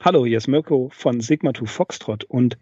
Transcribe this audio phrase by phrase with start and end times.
[0.00, 2.58] Hallo, hier ist Mirko von Sigma 2 Foxtrot und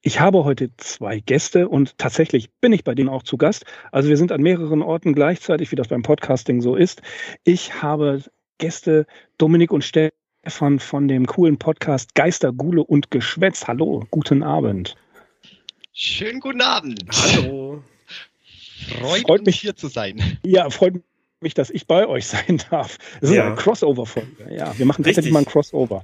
[0.00, 3.64] ich habe heute zwei Gäste und tatsächlich bin ich bei denen auch zu Gast.
[3.90, 7.02] Also wir sind an mehreren Orten gleichzeitig, wie das beim Podcasting so ist.
[7.42, 8.22] Ich habe
[8.58, 9.06] Gäste
[9.38, 13.66] Dominik und Stefan von dem coolen Podcast Geister, Gule und Geschwätz.
[13.66, 14.94] Hallo, guten Abend.
[15.94, 17.04] Schönen guten Abend.
[17.12, 17.82] Hallo.
[18.98, 20.38] Freut, freut mich hier zu sein.
[20.42, 20.94] Ja, freut
[21.40, 22.96] mich, dass ich bei euch sein darf.
[23.20, 23.46] Das ist ja.
[23.46, 24.54] eine Crossover-Folge.
[24.56, 26.02] Ja, wir machen tatsächlich mal ein Crossover.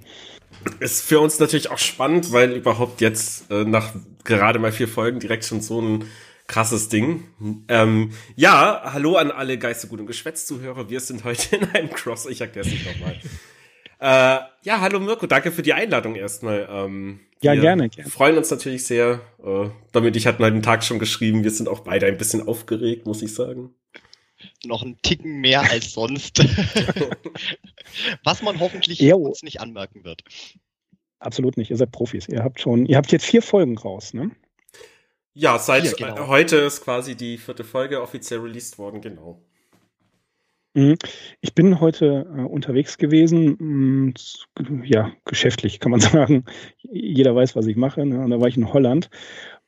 [0.81, 3.95] Ist für uns natürlich auch spannend, weil überhaupt jetzt äh, nach
[4.25, 6.05] gerade mal vier Folgen direkt schon so ein
[6.47, 7.25] krasses Ding.
[7.69, 10.91] Ähm, ja, hallo an alle Geistergut und Geschwätz-Zuhörer.
[10.91, 12.27] Wir sind heute in einem Cross.
[12.27, 13.19] Ich erkläre es nicht nochmal.
[14.01, 16.69] Äh, ja, hallo Mirko, danke für die Einladung erstmal.
[16.71, 18.11] Ähm, ja, gerne, gerne.
[18.11, 19.21] freuen uns natürlich sehr.
[19.45, 21.45] Äh, damit ich hatte den Tag schon geschrieben.
[21.45, 23.75] Wir sind auch beide ein bisschen aufgeregt, muss ich sagen
[24.65, 26.39] noch einen Ticken mehr als sonst.
[28.25, 29.17] Was man hoffentlich jo.
[29.17, 30.23] uns nicht anmerken wird.
[31.19, 31.71] Absolut nicht.
[31.71, 32.29] Ihr seid Profis.
[32.29, 34.31] Ihr habt schon, ihr habt jetzt vier Folgen raus, ne?
[35.35, 36.27] Ja, seit ja, genau.
[36.27, 39.43] heute ist quasi die vierte Folge offiziell released worden, genau.
[40.79, 40.95] Mhm.
[41.41, 44.13] Ich bin heute äh, unterwegs gewesen, mh,
[44.61, 46.45] mm, ja, geschäftlich kann man sagen.
[46.83, 48.07] Jeder weiß, was ich mache.
[48.07, 48.21] Ne?
[48.21, 49.11] Und da war ich in Holland.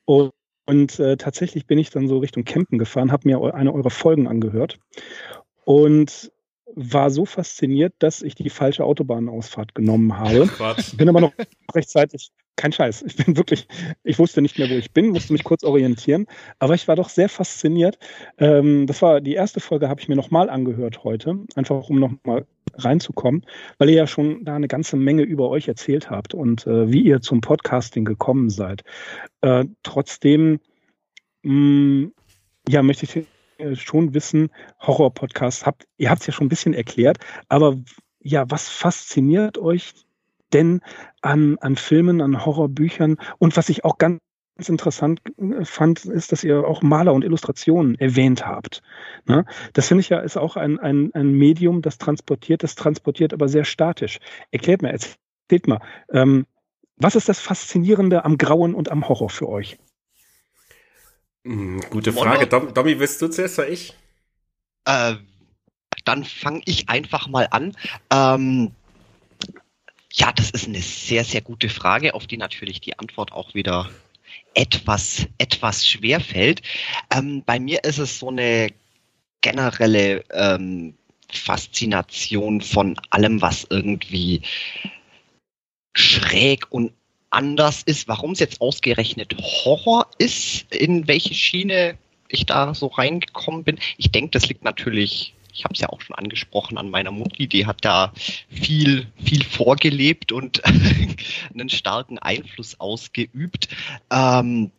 [0.05, 0.31] Und
[0.67, 4.27] und äh, tatsächlich bin ich dann so Richtung Campen gefahren, habe mir eine eurer Folgen
[4.27, 4.79] angehört
[5.65, 6.31] und
[6.75, 10.47] war so fasziniert, dass ich die falsche Autobahnausfahrt genommen habe.
[10.57, 10.95] Quatsch.
[10.97, 11.33] Bin aber noch
[11.73, 13.03] rechtzeitig, kein Scheiß.
[13.03, 13.67] Ich bin wirklich,
[14.03, 16.27] ich wusste nicht mehr, wo ich bin, musste mich kurz orientieren.
[16.59, 17.97] Aber ich war doch sehr fasziniert.
[18.37, 22.45] Ähm, das war die erste Folge, habe ich mir nochmal angehört heute, einfach um nochmal
[22.75, 23.45] reinzukommen,
[23.77, 27.01] weil ihr ja schon da eine ganze Menge über euch erzählt habt und äh, wie
[27.01, 28.83] ihr zum Podcasting gekommen seid.
[29.41, 30.59] Äh, trotzdem,
[31.43, 32.13] mh, mm,
[32.69, 33.25] ja, möchte ich
[33.75, 37.17] schon wissen, Horror-Podcast habt, ihr habt es ja schon ein bisschen erklärt,
[37.49, 37.77] aber
[38.19, 39.93] ja, was fasziniert euch
[40.53, 40.81] denn
[41.21, 44.19] an, an Filmen, an Horrorbüchern und was ich auch ganz
[44.65, 48.81] interessant äh, fand, ist, dass ihr auch Maler und Illustrationen erwähnt habt.
[49.25, 49.45] Ne?
[49.73, 53.47] Das finde ich ja ist auch ein, ein, ein Medium, das transportiert, das transportiert aber
[53.47, 54.19] sehr statisch.
[54.51, 55.79] Erklärt mir, erzählt mal,
[56.11, 56.45] ähm,
[56.97, 59.79] was ist das Faszinierende am Grauen und am Horror für euch?
[61.45, 62.47] Hm, gute Frage.
[62.47, 63.93] Dom, Domi, willst du zuerst oder ich?
[64.85, 65.15] Äh,
[66.05, 67.75] dann fange ich einfach mal an.
[68.11, 68.71] Ähm,
[70.13, 73.89] ja, das ist eine sehr, sehr gute Frage, auf die natürlich die Antwort auch wieder
[74.53, 76.61] etwas, etwas schwer fällt.
[77.09, 78.69] Ähm, bei mir ist es so eine
[79.41, 80.95] generelle ähm,
[81.31, 84.41] Faszination von allem, was irgendwie
[85.93, 86.93] schräg und
[87.31, 88.07] anders ist.
[88.07, 91.97] Warum es jetzt ausgerechnet Horror ist, in welche Schiene
[92.33, 93.79] ich da so reingekommen bin.
[93.97, 97.47] Ich denke, das liegt natürlich, ich habe es ja auch schon angesprochen, an meiner Mutti,
[97.47, 98.13] die hat da
[98.49, 100.61] viel, viel vorgelebt und
[101.53, 103.67] einen starken Einfluss ausgeübt.
[104.09, 104.71] Ähm,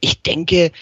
[0.00, 0.72] ich denke,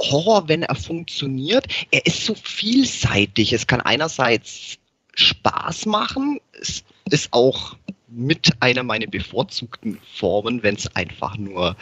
[0.00, 3.52] Horror, wenn er funktioniert, er ist so vielseitig.
[3.52, 4.78] Es kann einerseits
[5.14, 7.76] Spaß machen, es ist auch
[8.08, 11.76] mit einer meiner bevorzugten Formen, wenn es einfach nur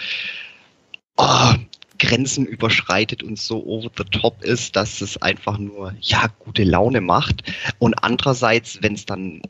[1.17, 1.55] oh,
[1.99, 7.01] Grenzen überschreitet und so over the top ist, dass es einfach nur ja gute Laune
[7.01, 7.43] macht.
[7.79, 9.43] Und andererseits, wenn es dann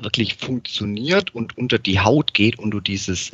[0.00, 3.32] wirklich funktioniert und unter die Haut geht und du dieses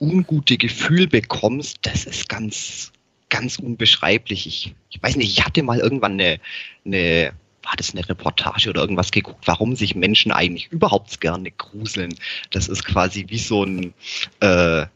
[0.00, 2.92] ungute Gefühl bekommst, das ist ganz,
[3.30, 4.46] ganz unbeschreiblich.
[4.46, 6.40] Ich, ich weiß nicht, ich hatte mal irgendwann eine,
[6.84, 7.32] eine
[7.64, 12.14] war das eine Reportage oder irgendwas geguckt, warum sich Menschen eigentlich überhaupt gerne gruseln.
[12.50, 13.94] Das ist quasi wie so ein
[14.40, 14.86] äh,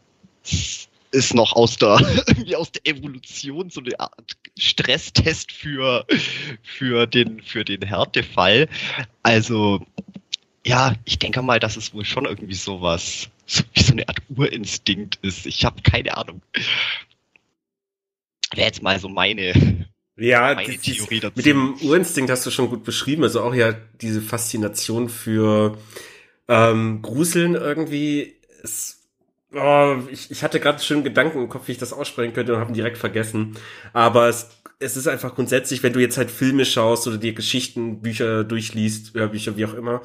[1.11, 6.07] ist noch aus der irgendwie aus der Evolution so eine Art Stresstest für
[6.63, 8.69] für den für den Härtefall.
[9.23, 9.85] Also
[10.67, 14.21] ja, ich denke mal, dass es wohl schon irgendwie sowas so wie so eine Art
[14.29, 15.47] Urinstinkt ist.
[15.47, 16.43] Ich habe keine Ahnung.
[18.55, 19.87] Wäre jetzt mal so meine
[20.19, 21.35] ja, meine die, Theorie dazu.
[21.37, 23.23] mit dem Urinstinkt hast du schon gut beschrieben.
[23.23, 25.79] Also auch ja diese Faszination für
[26.49, 28.35] ähm, Gruseln irgendwie.
[28.63, 29.07] Ist,
[29.55, 32.61] oh, ich, ich hatte gerade schon Gedanken im Kopf, wie ich das aussprechen könnte und
[32.61, 33.57] habe ihn direkt vergessen.
[33.93, 34.49] Aber es,
[34.81, 39.15] es ist einfach grundsätzlich, wenn du jetzt halt Filme schaust oder dir Geschichten, Bücher durchliest,
[39.15, 40.03] Hörbücher, wie auch immer.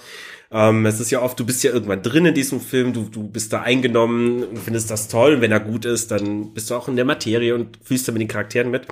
[0.52, 3.28] Ähm, es ist ja oft, du bist ja irgendwann drin in diesem Film, du, du
[3.28, 5.36] bist da eingenommen und findest das toll.
[5.36, 8.12] Und wenn er gut ist, dann bist du auch in der Materie und fühlst da
[8.12, 8.88] mit den Charakteren mit.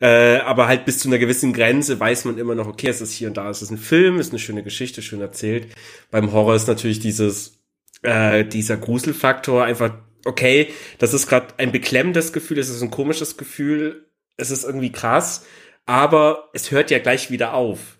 [0.00, 3.12] Äh, aber halt bis zu einer gewissen Grenze weiß man immer noch, okay, es ist
[3.12, 5.68] hier und da, es ist ein Film, es ist eine schöne Geschichte, schön erzählt.
[6.10, 7.58] Beim Horror ist natürlich dieses,
[8.02, 13.36] äh, dieser Gruselfaktor einfach okay, das ist gerade ein beklemmendes Gefühl, es ist ein komisches
[13.36, 15.44] Gefühl, es ist irgendwie krass,
[15.86, 17.98] aber es hört ja gleich wieder auf.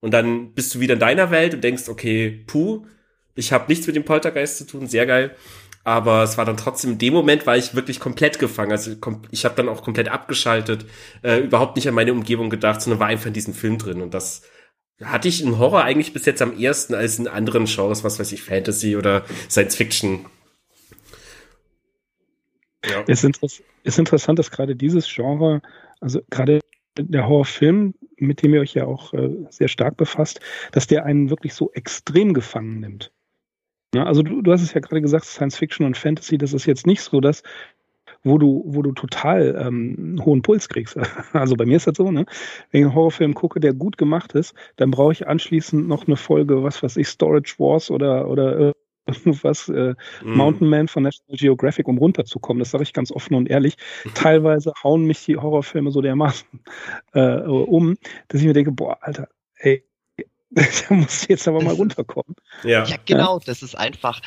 [0.00, 2.86] Und dann bist du wieder in deiner Welt und denkst, okay, puh,
[3.34, 5.34] ich habe nichts mit dem Poltergeist zu tun, sehr geil.
[5.88, 8.72] Aber es war dann trotzdem in dem Moment, war ich wirklich komplett gefangen.
[8.72, 8.94] Also
[9.30, 10.84] ich habe dann auch komplett abgeschaltet,
[11.22, 14.02] äh, überhaupt nicht an meine Umgebung gedacht, sondern war einfach in diesem Film drin.
[14.02, 14.42] Und das
[15.02, 18.32] hatte ich im Horror eigentlich bis jetzt am ersten als in anderen Genres, was weiß
[18.32, 20.26] ich, Fantasy oder Science Fiction.
[22.84, 23.02] Ja.
[23.06, 25.62] Es ist interessant, dass gerade dieses Genre,
[26.00, 26.60] also gerade
[26.98, 30.40] der Horrorfilm, mit dem ihr euch ja auch äh, sehr stark befasst,
[30.70, 33.10] dass der einen wirklich so extrem gefangen nimmt.
[33.94, 36.66] Ja, also du, du hast es ja gerade gesagt, Science Fiction und Fantasy, das ist
[36.66, 37.42] jetzt nicht so, dass
[38.22, 40.96] wo du, wo du total ähm, einen hohen Puls kriegst.
[41.32, 42.26] Also bei mir ist das so, ne?
[42.70, 46.16] Wenn ich einen Horrorfilm gucke, der gut gemacht ist, dann brauche ich anschließend noch eine
[46.16, 48.72] Folge, was weiß ich, Storage Wars oder, oder
[49.42, 50.36] was äh, mm.
[50.36, 52.58] Mountain Man von National Geographic, um runterzukommen.
[52.58, 53.76] Das sage ich ganz offen und ehrlich.
[54.14, 56.48] Teilweise hauen mich die Horrorfilme so dermaßen
[57.14, 57.96] äh, um,
[58.28, 59.84] dass ich mir denke, boah, Alter, ey,
[60.50, 62.34] da muss jetzt aber mal runterkommen.
[62.64, 63.38] Ja, ja genau.
[63.44, 64.20] Das ist einfach,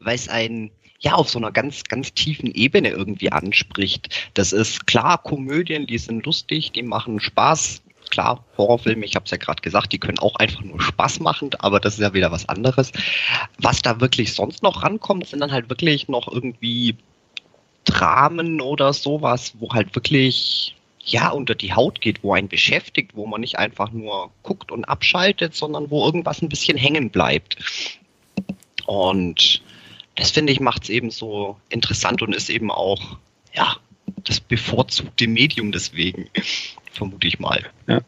[0.00, 0.70] weil es ein
[1.00, 4.30] ja auf so einer ganz ganz tiefen Ebene irgendwie anspricht.
[4.34, 7.82] Das ist klar Komödien, die sind lustig, die machen Spaß,
[8.12, 11.50] klar, Horrorfilme, ich habe es ja gerade gesagt, die können auch einfach nur Spaß machen,
[11.58, 12.92] aber das ist ja wieder was anderes.
[13.58, 16.96] Was da wirklich sonst noch rankommt, sind dann halt wirklich noch irgendwie
[17.84, 23.26] Dramen oder sowas, wo halt wirklich ja unter die Haut geht, wo einen beschäftigt, wo
[23.26, 27.56] man nicht einfach nur guckt und abschaltet, sondern wo irgendwas ein bisschen hängen bleibt.
[28.86, 29.62] Und
[30.16, 33.18] das finde ich macht es eben so interessant und ist eben auch
[33.54, 33.76] ja
[34.24, 36.28] das bevorzugte Medium deswegen
[36.92, 37.64] vermute ich mal.
[37.86, 38.00] Ja.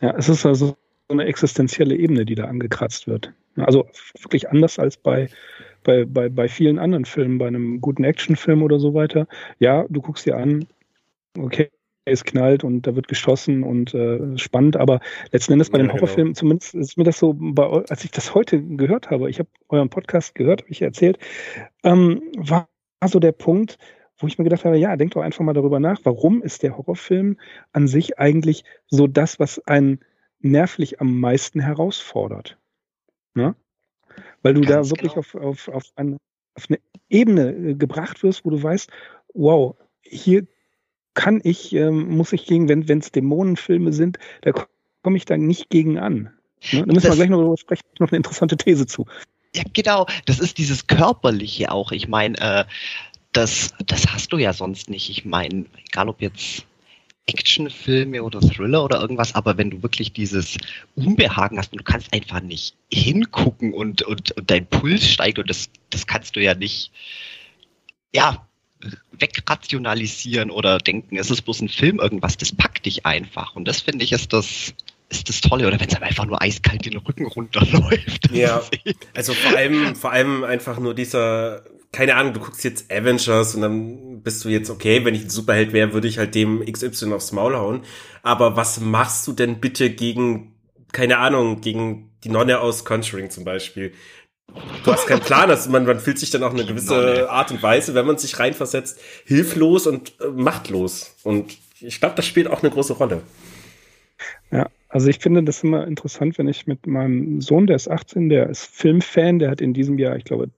[0.00, 0.76] ja, es ist also
[1.08, 3.32] so eine existenzielle Ebene, die da angekratzt wird.
[3.56, 3.88] Also
[4.20, 5.28] wirklich anders als bei,
[5.82, 9.26] bei, bei, bei vielen anderen Filmen, bei einem guten Actionfilm oder so weiter.
[9.58, 10.66] Ja, du guckst dir an,
[11.36, 11.70] okay,
[12.04, 15.00] es knallt und da wird geschossen und äh, spannend, aber
[15.32, 16.00] letzten Endes bei ja, den genau.
[16.00, 16.38] Horrorfilmen, genau.
[16.38, 19.90] zumindest ist mir das so, bei, als ich das heute gehört habe, ich habe euren
[19.90, 21.18] Podcast gehört, habe ich erzählt,
[21.84, 22.68] ähm, war
[23.06, 23.78] so der Punkt,
[24.18, 26.76] wo ich mir gedacht habe, ja, denk doch einfach mal darüber nach, warum ist der
[26.76, 27.38] Horrorfilm
[27.72, 30.00] an sich eigentlich so das, was einen
[30.40, 32.58] nervlich am meisten herausfordert?
[33.34, 33.54] Ne?
[34.42, 35.20] Weil du Ganz da wirklich genau.
[35.20, 36.16] auf, auf, auf, eine,
[36.54, 38.90] auf eine Ebene äh, gebracht wirst, wo du weißt,
[39.34, 40.46] wow, hier
[41.14, 44.52] kann ich, ähm, muss ich gegen, wenn es Dämonenfilme sind, da
[45.02, 46.30] komme ich da nicht gegen an.
[46.72, 46.84] Ne?
[46.86, 49.06] Da müssen das, wir gleich noch darüber sprechen, noch eine interessante These zu.
[49.54, 50.06] Ja, genau.
[50.26, 51.92] Das ist dieses Körperliche auch.
[51.92, 52.64] Ich meine, äh,
[53.32, 55.10] das, das hast du ja sonst nicht.
[55.10, 56.66] Ich meine, egal ob jetzt
[57.26, 60.58] Actionfilme oder Thriller oder irgendwas, aber wenn du wirklich dieses
[60.96, 65.48] Unbehagen hast und du kannst einfach nicht hingucken und, und, und dein Puls steigt und
[65.48, 66.90] das, das kannst du ja nicht,
[68.12, 68.46] ja,
[69.12, 73.54] wegrationalisieren oder denken, es ist bloß ein Film, irgendwas, das packt dich einfach.
[73.56, 74.74] Und das finde ich ist das,
[75.10, 75.66] ist das Tolle.
[75.66, 78.30] Oder wenn es einfach nur eiskalt den Rücken runterläuft.
[78.32, 78.62] Ja,
[79.14, 83.62] also vor allem, vor allem einfach nur dieser keine Ahnung, du guckst jetzt Avengers und
[83.62, 87.12] dann bist du jetzt, okay, wenn ich ein Superheld wäre, würde ich halt dem XY
[87.12, 87.82] aufs Maul hauen.
[88.22, 90.54] Aber was machst du denn bitte gegen,
[90.92, 93.92] keine Ahnung, gegen die Nonne aus Conjuring zum Beispiel?
[94.84, 97.62] Du hast keinen Plan, also man, man fühlt sich dann auch eine gewisse Art und
[97.62, 101.16] Weise, wenn man sich reinversetzt, hilflos und äh, machtlos.
[101.22, 103.22] Und ich glaube, das spielt auch eine große Rolle.
[104.50, 108.28] Ja, also ich finde das immer interessant, wenn ich mit meinem Sohn, der ist 18,
[108.28, 110.50] der ist Filmfan, der hat in diesem Jahr, ich glaube,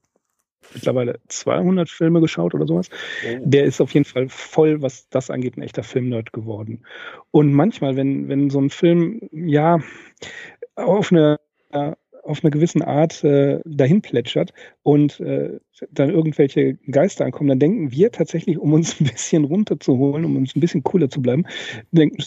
[0.75, 2.89] mittlerweile 200 Filme geschaut oder sowas.
[3.27, 3.39] Oh.
[3.45, 6.85] Der ist auf jeden Fall voll, was das angeht, ein echter Filmnerd geworden.
[7.31, 9.81] Und manchmal, wenn, wenn so ein Film, ja,
[10.77, 11.39] auf eine,
[12.23, 14.53] auf eine gewisse Art äh, dahin plätschert
[14.83, 15.59] und äh,
[15.91, 20.55] dann irgendwelche Geister ankommen, dann denken wir tatsächlich, um uns ein bisschen runterzuholen, um uns
[20.57, 21.45] ein bisschen cooler zu bleiben,
[21.91, 22.23] denken,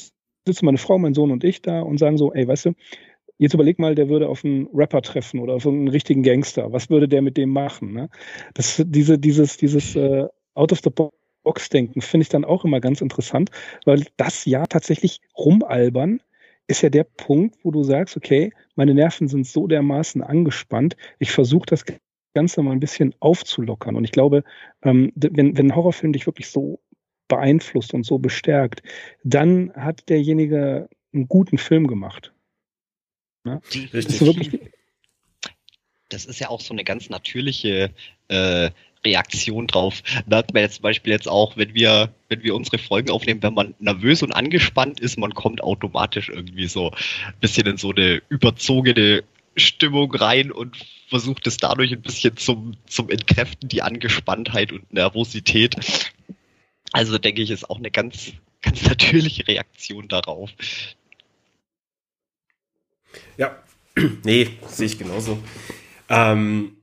[0.45, 2.73] sitzen meine Frau, mein Sohn und ich da und sagen so, ey, weißt du,
[3.37, 6.71] Jetzt überleg mal, der würde auf einen Rapper treffen oder auf einen richtigen Gangster.
[6.71, 7.91] Was würde der mit dem machen?
[7.91, 8.09] Ne?
[8.53, 10.89] Das, diese, dieses, dieses äh, Out of the
[11.43, 13.51] Box denken finde ich dann auch immer ganz interessant,
[13.83, 16.21] weil das ja tatsächlich rumalbern
[16.67, 21.31] ist ja der Punkt, wo du sagst, okay, meine Nerven sind so dermaßen angespannt, ich
[21.31, 21.85] versuche das
[22.33, 23.95] Ganze mal ein bisschen aufzulockern.
[23.95, 24.43] Und ich glaube,
[24.81, 26.81] ähm, wenn, wenn ein Horrorfilm dich wirklich so
[27.27, 28.83] beeinflusst und so bestärkt,
[29.23, 32.33] dann hat derjenige einen guten Film gemacht.
[33.43, 33.61] Ne?
[33.91, 34.59] Das, ist wirklich
[36.09, 37.93] das ist ja auch so eine ganz natürliche
[38.27, 38.71] äh,
[39.05, 40.01] Reaktion drauf.
[40.27, 43.43] Da hat man jetzt zum Beispiel jetzt auch, wenn wir, wenn wir unsere Folgen aufnehmen,
[43.43, 47.91] wenn man nervös und angespannt ist, man kommt automatisch irgendwie so ein bisschen in so
[47.91, 49.23] eine überzogene
[49.55, 50.75] Stimmung rein und
[51.07, 55.75] versucht es dadurch ein bisschen zum, zum Entkräften, die Angespanntheit und Nervosität.
[56.91, 60.49] Also denke ich, ist auch eine ganz, ganz natürliche Reaktion darauf.
[63.37, 63.57] Ja,
[64.23, 65.39] nee, sehe ich genauso.
[66.09, 66.77] Ähm,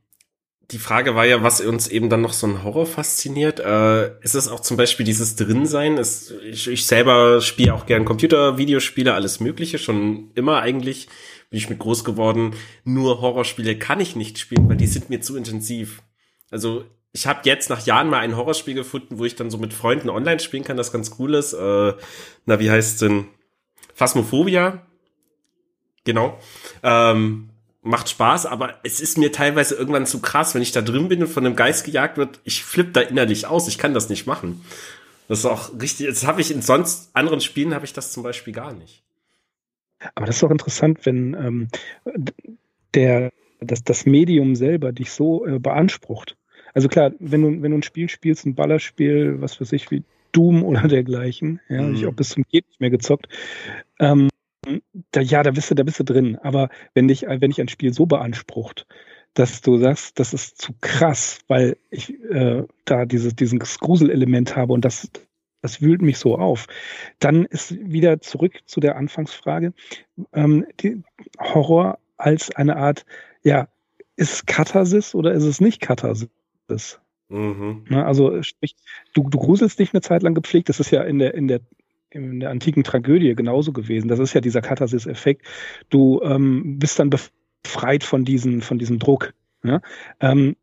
[0.73, 3.61] die Frage war ja, was uns eben dann noch so ein Horror fasziniert.
[3.61, 5.99] Äh, ist es auch zum Beispiel dieses Drinsein?
[5.99, 9.79] Ist, ich, ich selber spiele auch gern Computer, Videospiele, alles Mögliche.
[9.79, 11.09] Schon immer eigentlich
[11.51, 12.55] bin ich mit groß geworden.
[12.85, 16.03] Nur Horrorspiele kann ich nicht spielen, weil die sind mir zu intensiv.
[16.51, 19.75] Also ich habe jetzt nach Jahren mal ein Horrorspiel gefunden, wo ich dann so mit
[19.75, 21.53] Freunden online spielen kann, das ganz cool ist.
[21.53, 21.93] Äh,
[22.47, 23.27] na, wie heißt denn?
[23.95, 24.87] Phasmophobia.
[26.05, 26.39] Genau.
[26.83, 27.51] Ähm,
[27.83, 31.21] macht Spaß, aber es ist mir teilweise irgendwann zu krass, wenn ich da drin bin
[31.21, 34.27] und von einem Geist gejagt wird, ich flippe da innerlich aus, ich kann das nicht
[34.27, 34.65] machen.
[35.29, 38.23] Das ist auch richtig, das habe ich in sonst anderen Spielen habe ich das zum
[38.23, 39.03] Beispiel gar nicht.
[40.15, 41.69] Aber das ist auch interessant, wenn ähm,
[42.95, 46.37] der, das, das Medium selber dich so äh, beansprucht.
[46.75, 50.03] Also klar, wenn du, wenn du ein Spiel spielst, ein Ballerspiel, was weiß ich, wie
[50.33, 51.95] Doom oder dergleichen, ja, mhm.
[51.95, 53.29] ich auch bis zum Geht nicht mehr gezockt,
[53.99, 54.29] ähm,
[55.11, 56.39] da, ja, da bist du, da bist du drin.
[56.43, 58.87] Aber wenn dich, wenn dich ein Spiel so beansprucht,
[59.35, 64.73] dass du sagst, das ist zu krass, weil ich äh, da dieses, dieses Gruselelement habe
[64.73, 65.11] und das,
[65.63, 66.67] das wühlt mich so auf.
[67.19, 69.73] Dann ist wieder zurück zu der Anfangsfrage,
[70.33, 71.03] ähm, die
[71.41, 73.07] Horror als eine Art,
[73.43, 73.69] ja,
[74.17, 77.01] ist es Katharsis oder ist es nicht Katharsis?
[77.29, 77.87] Mhm.
[77.89, 78.77] Na, also sprich,
[79.15, 81.61] du, du gruselst dich eine Zeit lang gepflegt, das ist ja in der, in der
[82.15, 84.09] in der antiken Tragödie genauso gewesen.
[84.09, 85.47] Das ist ja dieser Katharsis-Effekt.
[85.91, 89.33] Du ähm, bist dann befreit von, diesen, von diesem Druck.
[89.65, 89.81] Ja?
[90.21, 90.57] Ähm,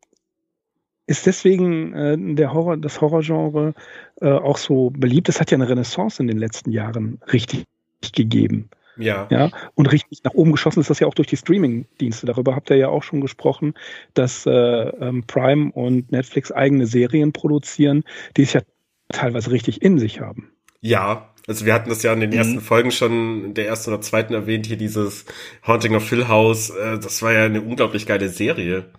[1.07, 3.73] ist deswegen äh, der Horror, das Horrorgenre
[4.21, 5.27] äh, auch so beliebt?
[5.27, 7.65] Es hat ja eine Renaissance in den letzten Jahren richtig
[8.13, 8.69] gegeben.
[8.99, 9.27] Ja.
[9.31, 9.49] ja.
[9.75, 12.25] Und richtig nach oben geschossen ist das ja auch durch die Streaming-Dienste.
[12.25, 13.73] Darüber habt ihr ja auch schon gesprochen,
[14.13, 18.03] dass äh, ähm, Prime und Netflix eigene Serien produzieren,
[18.35, 18.61] die es ja
[19.07, 20.51] teilweise richtig in sich haben.
[20.81, 22.37] Ja, also wir hatten das ja in den mhm.
[22.37, 25.25] ersten Folgen schon, in der ersten oder zweiten erwähnt, hier dieses
[25.65, 26.69] Haunting of Hill House.
[26.69, 28.93] Äh, das war ja eine unglaublich geile Serie.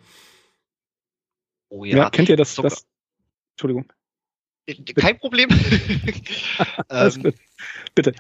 [1.69, 1.97] Oh ja.
[1.97, 2.87] ja kennt ihr das, das?
[3.53, 3.93] Entschuldigung.
[4.67, 5.49] Äh, kein Problem.
[6.91, 7.33] ähm,
[7.95, 8.15] Bitte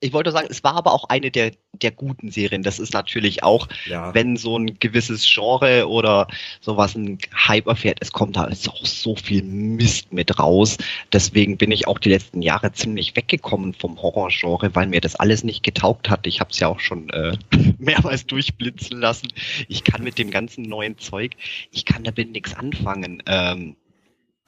[0.00, 2.62] ich wollte sagen, es war aber auch eine der, der guten Serien.
[2.62, 4.14] Das ist natürlich auch, ja.
[4.14, 6.26] wenn so ein gewisses Genre oder
[6.60, 10.78] sowas ein Hype erfährt, es kommt da ist auch so viel Mist mit raus.
[11.12, 15.44] Deswegen bin ich auch die letzten Jahre ziemlich weggekommen vom Horrorgenre, weil mir das alles
[15.44, 16.26] nicht getaugt hat.
[16.26, 17.36] Ich habe es ja auch schon äh,
[17.78, 19.28] mehrmals durchblitzen lassen.
[19.68, 21.32] Ich kann mit dem ganzen neuen Zeug,
[21.70, 23.76] ich kann damit nichts anfangen, ähm,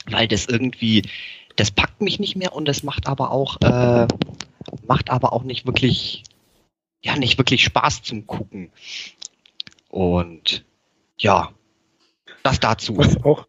[0.07, 1.03] weil das irgendwie,
[1.57, 4.07] das packt mich nicht mehr und das macht aber auch äh,
[4.87, 6.25] macht aber auch nicht wirklich,
[7.01, 8.71] ja, nicht wirklich Spaß zum Gucken.
[9.89, 10.65] Und
[11.19, 11.53] ja,
[12.43, 12.97] das dazu.
[12.97, 13.47] Was auch,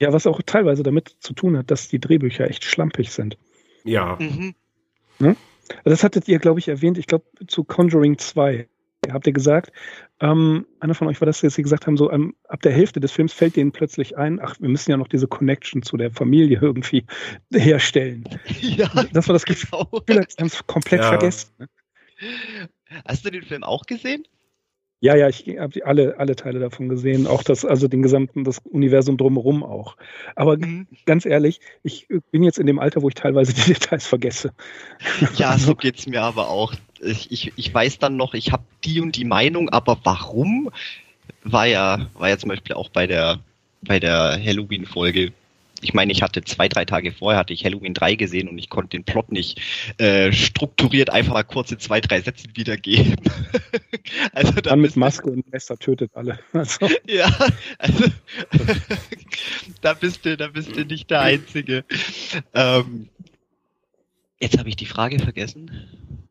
[0.00, 3.36] ja, was auch teilweise damit zu tun hat, dass die Drehbücher echt schlampig sind.
[3.84, 4.16] Ja.
[4.20, 4.54] Mhm.
[5.18, 5.36] Ne?
[5.84, 8.68] Das hattet ihr, glaube ich, erwähnt, ich glaube, zu Conjuring 2
[9.12, 9.72] habt ihr gesagt,
[10.20, 13.00] ähm, einer von euch war das, dass sie gesagt haben, so ähm, ab der Hälfte
[13.00, 16.10] des Films fällt denen plötzlich ein, ach, wir müssen ja noch diese Connection zu der
[16.10, 17.04] Familie irgendwie
[17.52, 18.24] herstellen.
[18.60, 20.02] Ja, das war das Gefühl, genau.
[20.06, 21.08] wir haben es komplett ja.
[21.08, 21.50] vergessen.
[21.58, 21.68] Ne?
[23.06, 24.24] Hast du den Film auch gesehen?
[25.00, 28.58] Ja, ja, ich habe alle, alle Teile davon gesehen, auch das, also den gesamten, das
[28.58, 29.96] Universum drumherum auch.
[30.34, 30.88] Aber mhm.
[31.06, 34.52] ganz ehrlich, ich bin jetzt in dem Alter, wo ich teilweise die Details vergesse.
[35.36, 36.74] Ja, so geht's mir aber auch.
[37.00, 40.70] Ich, ich, ich weiß dann noch, ich habe die und die Meinung, aber warum?
[41.44, 43.38] War ja, war ja zum Beispiel auch bei der,
[43.82, 45.32] bei der Halloween-Folge
[45.82, 48.68] ich meine, ich hatte zwei, drei Tage vorher hatte ich Halloween 3 gesehen und ich
[48.68, 49.60] konnte den Plot nicht
[49.98, 53.16] äh, strukturiert einfach mal kurze zwei, drei Sätze wiedergeben.
[54.32, 56.38] also da Dann mit Maske und Messer tötet alle.
[56.52, 56.88] Also.
[57.06, 57.30] Ja,
[57.78, 58.04] also
[59.80, 61.84] da bist du, da bist du nicht der Einzige.
[62.52, 63.08] Ähm,
[64.40, 65.70] jetzt habe ich die Frage vergessen.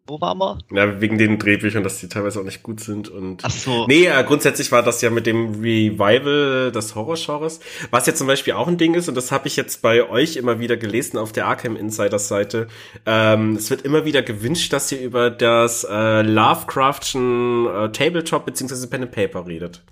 [0.07, 0.59] Wo waren wir?
[0.71, 3.43] Ja, wegen den Drehbüchern, dass die teilweise auch nicht gut sind und.
[3.43, 3.85] Ach so.
[3.87, 7.59] Nee, äh, grundsätzlich war das ja mit dem Revival des Horror-Genres,
[7.91, 10.37] was ja zum Beispiel auch ein Ding ist, und das habe ich jetzt bei euch
[10.37, 12.67] immer wieder gelesen auf der Arkham Insiders Seite.
[13.05, 18.89] Ähm, es wird immer wieder gewünscht, dass ihr über das äh, Lovecraftschen äh, Tabletop beziehungsweise
[18.89, 19.83] Pen and Paper redet.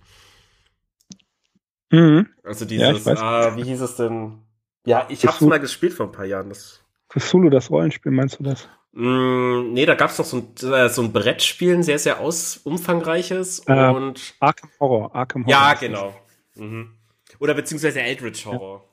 [1.91, 2.27] Mhm.
[2.43, 4.39] Also dieses, ja, äh, wie hieß es denn?
[4.85, 6.49] Ja, ich hab's mal gespielt vor ein paar Jahren.
[6.49, 8.69] Das Cthulhu, das Rollenspiel, meinst du das?
[8.95, 12.21] Mm, nee, da gab es noch so ein, äh, so ein Brettspiel, ein sehr, sehr
[12.21, 13.63] aus, umfangreiches.
[13.67, 15.13] Äh, und Arkham Horror.
[15.13, 16.15] Arkham Horror ja, genau.
[16.55, 16.91] Mhm.
[17.39, 18.85] Oder beziehungsweise Eldritch Horror.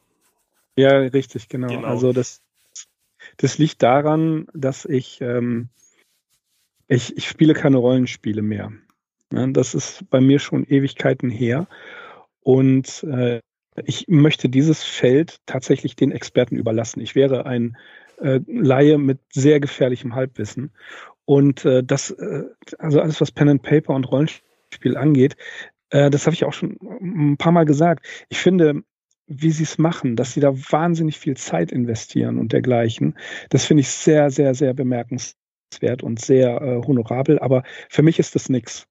[0.75, 1.68] Ja, ja richtig, genau.
[1.68, 1.87] genau.
[1.87, 2.42] Also das,
[3.37, 5.68] das liegt daran, dass ich, ähm,
[6.88, 8.73] ich, ich spiele keine Rollenspiele mehr.
[9.30, 11.68] Das ist bei mir schon Ewigkeiten her.
[12.40, 13.40] Und äh,
[13.85, 17.00] ich möchte dieses Feld tatsächlich den Experten überlassen.
[17.00, 17.76] Ich wäre ein
[18.23, 20.73] äh, Laie mit sehr gefährlichem Halbwissen.
[21.25, 22.45] Und äh, das, äh,
[22.79, 25.37] also alles, was Pen and Paper und Rollenspiel angeht,
[25.91, 28.07] äh, das habe ich auch schon ein paar Mal gesagt.
[28.29, 28.83] Ich finde,
[29.26, 33.17] wie sie es machen, dass sie da wahnsinnig viel Zeit investieren und dergleichen,
[33.50, 37.38] das finde ich sehr, sehr, sehr bemerkenswert und sehr äh, honorabel.
[37.38, 38.88] Aber für mich ist das nichts.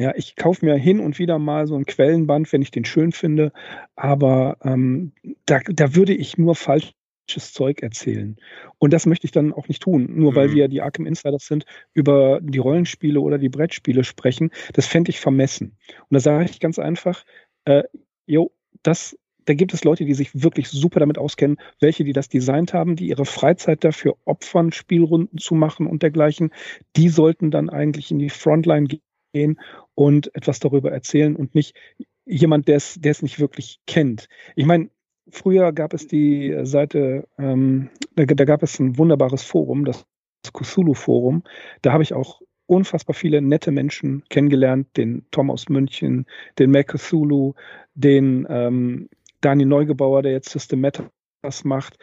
[0.00, 3.12] Ja, ich kaufe mir hin und wieder mal so ein Quellenband, wenn ich den schön
[3.12, 3.52] finde,
[3.94, 5.12] aber ähm,
[5.46, 6.94] da, da würde ich nur falsches
[7.26, 8.36] Zeug erzählen.
[8.78, 10.36] Und das möchte ich dann auch nicht tun, nur mhm.
[10.36, 14.50] weil wir die Arkham Insiders sind, über die Rollenspiele oder die Brettspiele sprechen.
[14.72, 15.76] Das fände ich vermessen.
[15.88, 17.24] Und da sage ich ganz einfach,
[17.64, 17.84] äh,
[18.26, 18.52] jo,
[18.82, 19.16] das
[19.46, 22.96] da gibt es Leute, die sich wirklich super damit auskennen, welche, die das designt haben,
[22.96, 26.50] die ihre Freizeit dafür opfern, Spielrunden zu machen und dergleichen.
[26.96, 28.88] Die sollten dann eigentlich in die Frontline
[29.32, 29.60] gehen
[29.94, 31.76] und etwas darüber erzählen und nicht
[32.24, 34.28] jemand, der es, der es nicht wirklich kennt.
[34.56, 34.88] Ich meine,
[35.30, 40.06] früher gab es die Seite, ähm, da, da, gab es ein wunderbares Forum, das
[40.52, 41.42] Cthulhu-Forum.
[41.82, 46.26] Da habe ich auch unfassbar viele nette Menschen kennengelernt, den Tom aus München,
[46.58, 47.54] den Mac Cthulhu,
[47.94, 49.08] den ähm,
[49.40, 51.98] Daniel Neugebauer, der jetzt System Matters macht,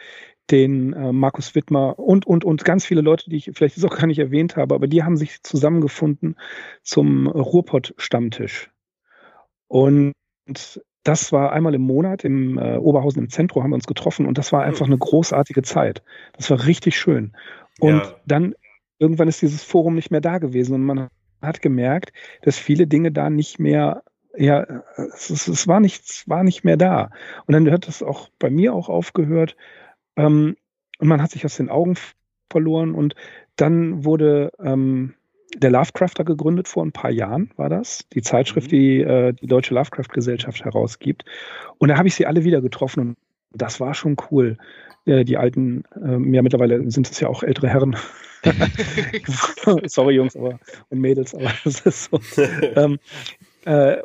[0.50, 3.96] den äh, Markus Wittmer und, und, und ganz viele Leute, die ich vielleicht jetzt auch
[3.96, 6.36] gar nicht erwähnt habe, aber die haben sich zusammengefunden
[6.82, 8.70] zum Ruhrpott-Stammtisch.
[9.68, 10.12] Und
[11.02, 14.38] das war einmal im Monat im äh, Oberhausen im Zentrum haben wir uns getroffen und
[14.38, 16.02] das war einfach eine großartige Zeit.
[16.34, 17.32] Das war richtig schön.
[17.80, 18.14] Und ja.
[18.26, 18.54] dann
[18.98, 21.08] irgendwann ist dieses Forum nicht mehr da gewesen und man
[21.40, 24.02] hat gemerkt, dass viele Dinge da nicht mehr
[24.34, 24.64] ja,
[24.96, 27.10] es, es war nichts, war nicht mehr da.
[27.46, 29.56] Und dann hat es auch bei mir auch aufgehört,
[30.16, 30.56] ähm,
[31.02, 31.96] und man hat sich aus den Augen
[32.48, 32.94] verloren.
[32.94, 33.16] Und
[33.56, 35.14] dann wurde ähm,
[35.56, 38.06] der Lovecrafter gegründet vor ein paar Jahren, war das.
[38.14, 38.76] Die Zeitschrift, mhm.
[38.76, 41.24] die äh, die Deutsche Lovecraft-Gesellschaft herausgibt.
[41.78, 43.00] Und da habe ich sie alle wieder getroffen.
[43.00, 43.16] Und
[43.52, 44.56] das war schon cool.
[45.04, 47.96] Äh, die alten, äh, ja mittlerweile sind es ja auch ältere Herren.
[49.86, 50.58] Sorry Jungs aber,
[50.90, 52.20] und Mädels, aber das ist so.
[52.76, 52.98] ähm,
[53.64, 53.98] äh,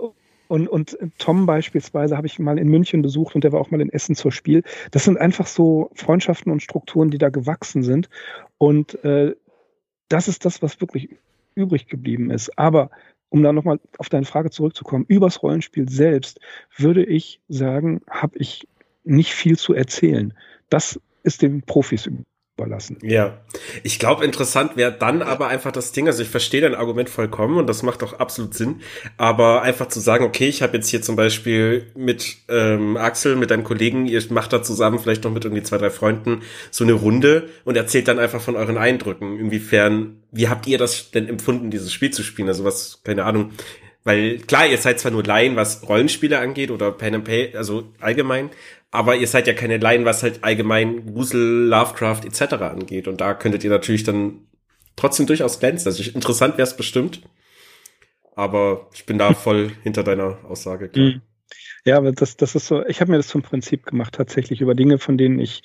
[0.47, 3.81] und, und Tom beispielsweise habe ich mal in München besucht und der war auch mal
[3.81, 4.63] in Essen zur Spiel.
[4.91, 8.09] Das sind einfach so Freundschaften und Strukturen, die da gewachsen sind.
[8.57, 9.35] Und äh,
[10.07, 11.09] das ist das, was wirklich
[11.57, 12.57] übrig geblieben ist.
[12.57, 12.89] Aber
[13.29, 16.39] um da nochmal auf deine Frage zurückzukommen, übers Rollenspiel selbst
[16.77, 18.67] würde ich sagen, habe ich
[19.03, 20.33] nicht viel zu erzählen.
[20.69, 22.05] Das ist den Profis
[22.57, 22.97] überlassen.
[23.03, 23.37] Ja,
[23.83, 27.57] ich glaube, interessant wäre dann aber einfach das Ding, also ich verstehe dein Argument vollkommen
[27.57, 28.81] und das macht auch absolut Sinn,
[29.17, 33.51] aber einfach zu sagen, okay, ich habe jetzt hier zum Beispiel mit ähm, Axel, mit
[33.51, 36.41] deinem Kollegen, ihr macht da zusammen vielleicht noch mit irgendwie zwei, drei Freunden
[36.71, 41.11] so eine Runde und erzählt dann einfach von euren Eindrücken, inwiefern, wie habt ihr das
[41.11, 43.51] denn empfunden, dieses Spiel zu spielen, also was, keine Ahnung,
[44.07, 47.91] weil klar, ihr seid zwar nur Laien, was Rollenspiele angeht oder Pen and Pay, also
[47.99, 48.51] allgemein,
[48.91, 52.53] aber ihr seid ja keine Laien, was halt allgemein Grusel, Lovecraft etc.
[52.53, 53.07] angeht.
[53.07, 54.47] Und da könntet ihr natürlich dann
[54.95, 55.87] trotzdem durchaus glänzen.
[55.87, 57.21] Also interessant wäre es bestimmt.
[58.35, 60.89] Aber ich bin da voll hinter deiner Aussage.
[60.89, 61.05] Klar.
[61.05, 61.21] Mhm.
[61.85, 64.75] Ja, aber das, das ist so, ich habe mir das zum Prinzip gemacht, tatsächlich über
[64.75, 65.61] Dinge, von denen ich,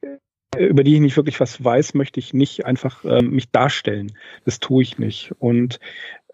[0.00, 4.12] äh, über die ich nicht wirklich was weiß, möchte ich nicht einfach äh, mich darstellen.
[4.46, 5.32] Das tue ich nicht.
[5.38, 5.78] Und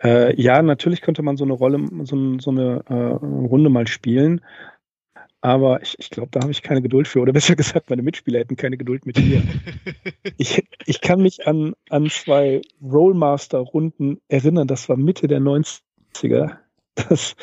[0.03, 4.40] äh, ja, natürlich könnte man so eine Rolle, so, so eine äh, Runde mal spielen,
[5.45, 7.21] aber ich, ich glaube, da habe ich keine Geduld für.
[7.21, 9.43] Oder besser gesagt, meine Mitspieler hätten keine Geduld mit mir.
[10.39, 14.67] ich, ich kann mich an, an zwei Rollmaster-Runden erinnern.
[14.67, 16.57] Das war Mitte der 90er.
[16.95, 17.37] Das,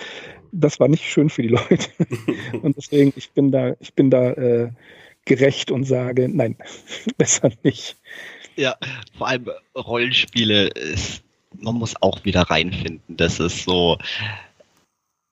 [0.51, 1.89] das war nicht schön für die Leute.
[2.63, 4.71] Und deswegen, ich bin da, ich bin da äh,
[5.25, 6.57] gerecht und sage, nein,
[7.19, 7.97] besser nicht.
[8.55, 8.77] Ja,
[9.15, 11.23] vor allem Rollenspiele, ist,
[11.59, 13.17] man muss auch wieder reinfinden.
[13.17, 13.99] Das ist so,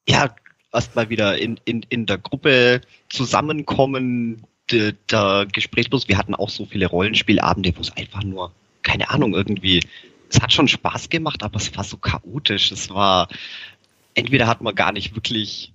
[0.08, 0.36] ja,
[0.72, 6.08] erstmal wieder in, in, in der Gruppe zusammenkommen, der, der Gesprächsbus.
[6.08, 8.52] Wir hatten auch so viele Rollenspielabende, wo es einfach nur,
[8.84, 9.82] keine Ahnung, irgendwie,
[10.30, 12.72] es hat schon Spaß gemacht, aber es war so chaotisch.
[12.72, 13.28] Es war,
[14.14, 15.74] entweder hat man gar nicht wirklich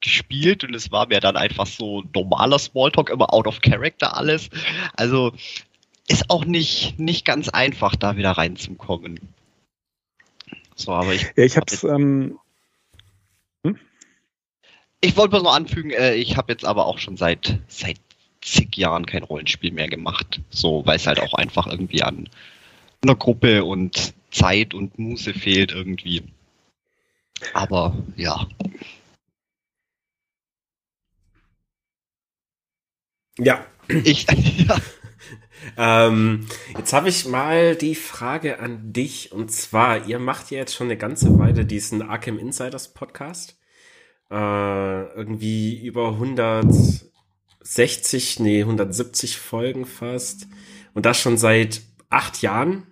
[0.00, 4.48] gespielt und es war mir dann einfach so normaler Smalltalk, immer out of character alles.
[4.94, 5.32] Also
[6.08, 9.20] ist auch nicht, nicht ganz einfach, da wieder reinzukommen.
[10.74, 11.22] So, aber ich.
[11.36, 12.38] Ja, ich hab's, ähm,
[15.00, 17.98] ich wollte bloß noch anfügen, äh, ich habe jetzt aber auch schon seit seit
[18.42, 20.40] zig Jahren kein Rollenspiel mehr gemacht.
[20.50, 22.28] So, weil es halt auch einfach irgendwie an
[23.02, 26.22] einer Gruppe und Zeit und Muße fehlt irgendwie.
[27.54, 28.46] Aber ja.
[33.38, 33.64] Ja.
[33.88, 34.26] Ich,
[34.68, 34.76] ja.
[35.76, 40.74] Ähm, jetzt habe ich mal die Frage an dich und zwar, ihr macht ja jetzt
[40.74, 43.59] schon eine ganze Weile diesen Arkham Insiders Podcast.
[44.30, 50.46] Äh, irgendwie über 160, nee, 170 Folgen fast.
[50.94, 52.86] Und das schon seit acht Jahren.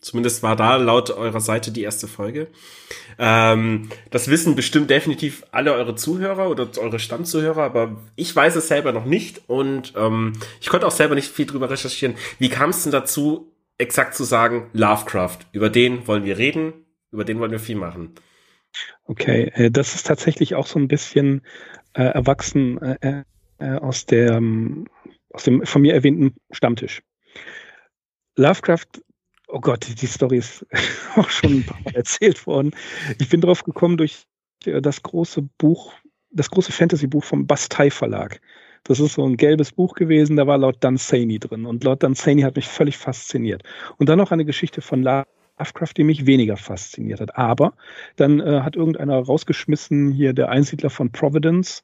[0.00, 2.48] Zumindest war da laut eurer Seite die erste Folge.
[3.18, 8.68] Ähm, das wissen bestimmt definitiv alle eure Zuhörer oder eure Stammzuhörer, aber ich weiß es
[8.68, 12.16] selber noch nicht und ähm, ich konnte auch selber nicht viel drüber recherchieren.
[12.38, 15.38] Wie kam es denn dazu, exakt zu sagen, Lovecraft?
[15.52, 16.74] Über den wollen wir reden,
[17.10, 18.14] über den wollen wir viel machen.
[19.04, 21.42] Okay, äh, das ist tatsächlich auch so ein bisschen
[21.94, 23.24] äh, erwachsen äh,
[23.58, 24.40] äh, aus, der,
[25.30, 27.02] aus dem von mir erwähnten Stammtisch.
[28.36, 29.02] Lovecraft
[29.54, 30.66] oh Gott, die, Story ist
[31.16, 32.72] auch schon ein paar Mal erzählt worden.
[33.18, 34.24] Ich bin drauf gekommen durch
[34.64, 35.92] äh, das große Buch,
[36.30, 38.40] das große Fantasy-Buch vom Bastei Verlag.
[38.82, 41.64] Das ist so ein gelbes Buch gewesen, da war Lord Dunsany drin.
[41.64, 43.62] Und Lord Dunsany hat mich völlig fasziniert.
[43.96, 45.02] Und dann noch eine Geschichte von
[45.58, 47.36] Lovecraft, die mich weniger fasziniert hat.
[47.36, 47.74] Aber
[48.16, 51.82] dann äh, hat irgendeiner rausgeschmissen, hier der Einsiedler von Providence,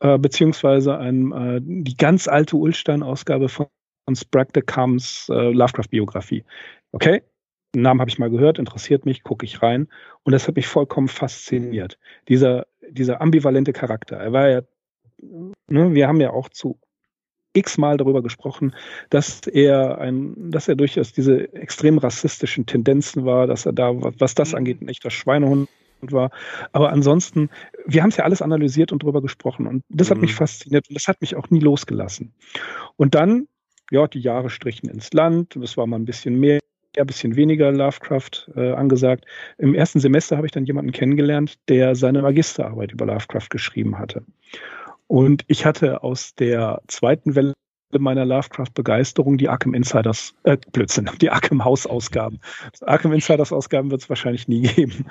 [0.00, 3.68] äh, beziehungsweise ein, äh, die ganz alte Ulstein-Ausgabe von
[4.14, 6.44] Sprague de Camps äh, Lovecraft-Biografie.
[6.92, 7.22] Okay,
[7.74, 9.88] den Namen habe ich mal gehört, interessiert mich, gucke ich rein.
[10.22, 11.98] Und das hat mich vollkommen fasziniert.
[12.28, 14.16] Dieser, dieser ambivalente Charakter.
[14.16, 14.62] Er war ja,
[15.68, 16.78] ne, wir haben ja auch zu
[17.58, 18.74] x-mal darüber gesprochen,
[19.10, 24.34] dass er ein, dass er durchaus diese extrem rassistischen Tendenzen war, dass er da, was
[24.34, 24.58] das mhm.
[24.58, 25.68] angeht, ein echter Schweinehund
[26.00, 26.30] war.
[26.72, 27.50] Aber ansonsten,
[27.86, 29.66] wir haben es ja alles analysiert und darüber gesprochen.
[29.66, 30.36] Und das hat mich mhm.
[30.36, 32.32] fasziniert und das hat mich auch nie losgelassen.
[32.96, 33.48] Und dann,
[33.90, 36.60] ja, die Jahre strichen ins Land, es war mal ein bisschen mehr,
[36.96, 39.24] ein bisschen weniger Lovecraft äh, angesagt.
[39.58, 44.24] Im ersten Semester habe ich dann jemanden kennengelernt, der seine Magisterarbeit über Lovecraft geschrieben hatte.
[45.08, 47.54] Und ich hatte aus der zweiten Welle
[47.96, 52.38] meiner Lovecraft-Begeisterung die Arkham Insiders, äh, Blödsinn, die Arkham House-Ausgaben.
[52.82, 55.06] Arkham Insiders-Ausgaben wird es wahrscheinlich nie geben.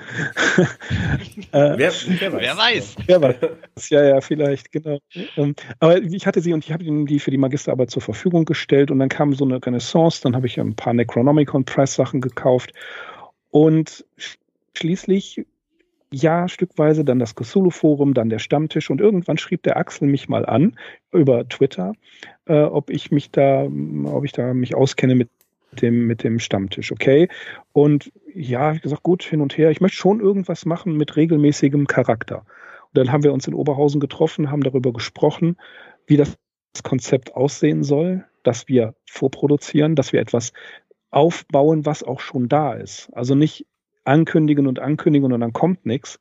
[1.52, 2.38] äh, wer, wer, weiß.
[2.38, 2.96] Wer weiß.
[3.06, 3.90] Wer weiß.
[3.90, 4.98] Ja, ja, vielleicht, genau.
[5.36, 8.44] Ähm, aber ich hatte sie und ich habe ihnen die für die Magisterarbeit zur Verfügung
[8.44, 12.72] gestellt und dann kam so eine Renaissance, dann habe ich ein paar Necronomicon Press-Sachen gekauft
[13.50, 14.04] und
[14.74, 15.44] schließlich
[16.12, 20.46] ja, stückweise, dann das Cthulhu-Forum, dann der Stammtisch und irgendwann schrieb der Axel mich mal
[20.46, 20.76] an
[21.12, 21.92] über Twitter,
[22.46, 23.68] äh, ob ich mich da,
[24.04, 25.28] ob ich da mich auskenne mit
[25.72, 27.28] dem, mit dem Stammtisch, okay?
[27.72, 31.86] Und ja, ich gesagt, gut, hin und her, ich möchte schon irgendwas machen mit regelmäßigem
[31.86, 32.46] Charakter.
[32.86, 35.56] Und dann haben wir uns in Oberhausen getroffen, haben darüber gesprochen,
[36.06, 36.38] wie das
[36.82, 40.52] Konzept aussehen soll, dass wir vorproduzieren, dass wir etwas
[41.10, 43.10] aufbauen, was auch schon da ist.
[43.12, 43.66] Also nicht
[44.08, 46.18] ankündigen und ankündigen und dann kommt nichts,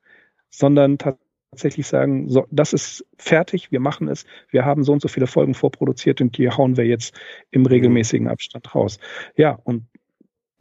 [0.50, 5.08] sondern tatsächlich sagen, so, das ist fertig, wir machen es, wir haben so und so
[5.08, 7.18] viele Folgen vorproduziert und die hauen wir jetzt
[7.50, 7.68] im mhm.
[7.68, 9.00] regelmäßigen Abstand raus.
[9.36, 9.88] Ja, und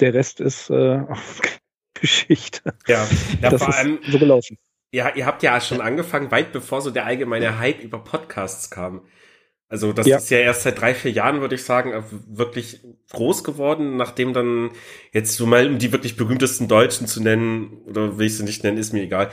[0.01, 1.01] der Rest ist äh,
[1.95, 2.75] Geschichte.
[2.87, 3.07] Ja,
[3.43, 4.59] ja das vor allem so gelaufen.
[4.93, 9.03] Ja, ihr habt ja schon angefangen, weit bevor so der allgemeine Hype über Podcasts kam.
[9.69, 10.19] Also das ja.
[10.19, 11.93] ist ja erst seit drei, vier Jahren, würde ich sagen,
[12.29, 14.71] wirklich groß geworden, nachdem dann
[15.13, 18.63] jetzt so mal, um die wirklich berühmtesten Deutschen zu nennen, oder will ich sie nicht
[18.63, 19.31] nennen, ist mir egal,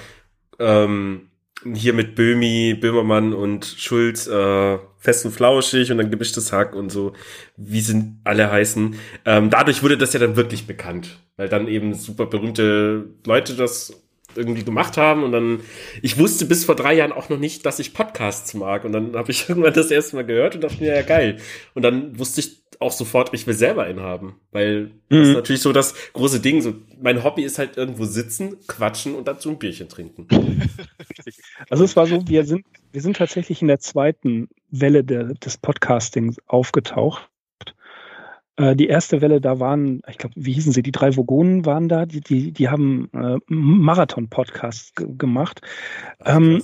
[0.59, 1.29] ähm,
[1.75, 6.89] hier mit Böhmi, Böhmermann und Schulz, äh, fest und flauschig und dann gemischtes Hack und
[6.89, 7.13] so,
[7.55, 8.95] wie sind alle heißen.
[9.25, 14.02] Ähm, dadurch wurde das ja dann wirklich bekannt, weil dann eben super berühmte Leute das
[14.35, 15.61] irgendwie gemacht haben und dann,
[16.01, 19.15] ich wusste bis vor drei Jahren auch noch nicht, dass ich Podcasts mag und dann
[19.15, 21.37] habe ich irgendwann das erste Mal gehört und dachte mir, ja geil.
[21.73, 25.33] Und dann wusste ich auch sofort, ich will selber einen haben, weil das ist mhm.
[25.33, 29.49] natürlich so das große Ding, so mein Hobby ist halt irgendwo sitzen, quatschen und dazu
[29.49, 30.27] ein Bierchen trinken.
[31.69, 35.57] Also es war so, wir sind, wir sind tatsächlich in der zweiten Welle der, des
[35.57, 37.29] Podcastings aufgetaucht
[38.57, 41.89] äh, die erste Welle, da waren, ich glaube, wie hießen sie, die drei Vogonen waren
[41.89, 45.61] da, die, die, die haben äh, Marathon-Podcasts gemacht.
[46.25, 46.61] Ähm,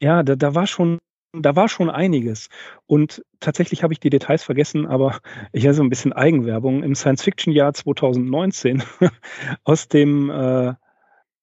[0.00, 0.98] ja, da, da war schon
[1.32, 2.48] da war schon einiges.
[2.86, 5.20] Und tatsächlich habe ich die Details vergessen, aber
[5.52, 6.82] ich habe so ein bisschen Eigenwerbung.
[6.82, 8.82] Im Science-Fiction-Jahr 2019
[9.64, 10.68] aus dem, äh,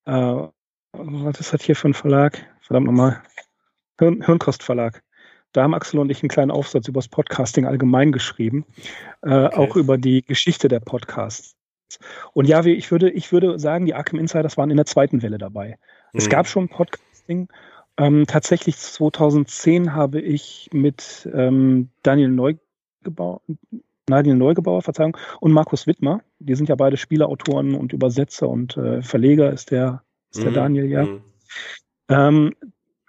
[0.05, 0.47] äh,
[0.93, 2.45] was ist das hier für ein Verlag?
[2.61, 3.21] Verdammt nochmal.
[3.99, 5.03] Hirn, Hirnkost-Verlag.
[5.53, 8.65] Da haben Axel und ich einen kleinen Aufsatz über das Podcasting allgemein geschrieben,
[9.21, 9.55] äh, okay.
[9.55, 11.55] auch über die Geschichte der Podcasts.
[12.33, 15.37] Und ja, ich würde, ich würde sagen, die Arkham Insiders waren in der zweiten Welle
[15.37, 15.77] dabei.
[16.13, 16.19] Mhm.
[16.19, 17.47] Es gab schon Podcasting.
[17.97, 23.41] Ähm, tatsächlich 2010 habe ich mit ähm, Daniel Neugebauer,
[24.05, 29.01] Daniel Neugebauer, Verzeihung, und Markus Wittmer, die sind ja beide Spieleautoren und Übersetzer und äh,
[29.01, 30.55] Verleger ist der, ist der mhm.
[30.55, 31.05] Daniel, ja.
[31.05, 31.21] Mhm.
[32.09, 32.53] Ähm,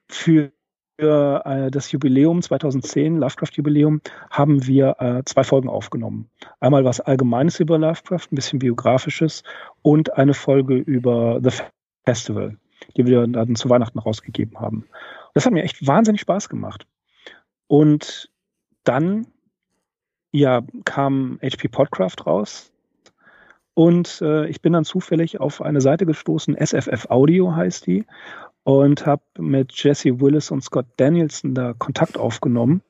[0.08, 0.50] für
[0.98, 6.28] für äh, das Jubiläum 2010, Lovecraft-Jubiläum, haben wir äh, zwei Folgen aufgenommen.
[6.60, 9.44] Einmal was Allgemeines über Lovecraft, ein bisschen Biografisches
[9.82, 11.50] und eine Folge über The
[12.04, 12.56] Festival,
[12.96, 14.86] die wir dann zu Weihnachten rausgegeben haben.
[15.34, 16.86] Das hat mir echt wahnsinnig Spaß gemacht.
[17.68, 18.30] Und
[18.82, 19.26] dann
[20.32, 22.72] ja, kam HP Podcraft raus.
[23.74, 28.04] Und äh, ich bin dann zufällig auf eine Seite gestoßen, SFF Audio heißt die
[28.68, 32.82] und habe mit Jesse Willis und Scott Danielson da Kontakt aufgenommen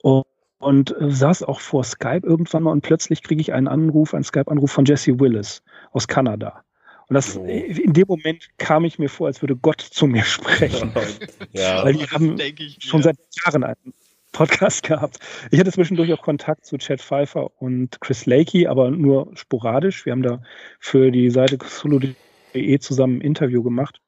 [0.00, 0.24] und,
[0.58, 4.70] und saß auch vor Skype irgendwann mal und plötzlich kriege ich einen Anruf, einen Skype-Anruf
[4.70, 6.62] von Jesse Willis aus Kanada.
[7.08, 7.44] Und das, oh.
[7.44, 10.92] in dem Moment kam ich mir vor, als würde Gott zu mir sprechen.
[11.52, 12.38] ja, Weil die haben
[12.78, 13.94] schon seit Jahren einen
[14.30, 15.18] Podcast gehabt.
[15.50, 20.06] Ich hatte zwischendurch auch Kontakt zu Chad Pfeiffer und Chris Lakey, aber nur sporadisch.
[20.06, 20.40] Wir haben da
[20.78, 24.00] für die Seite solo.de zusammen ein Interview gemacht.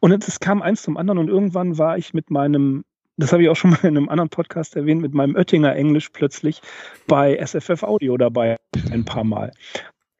[0.00, 2.84] Und es kam eins zum anderen und irgendwann war ich mit meinem,
[3.16, 6.10] das habe ich auch schon mal in einem anderen Podcast erwähnt, mit meinem Oettinger Englisch
[6.10, 6.60] plötzlich
[7.06, 8.56] bei SFF Audio dabei
[8.90, 9.52] ein paar Mal.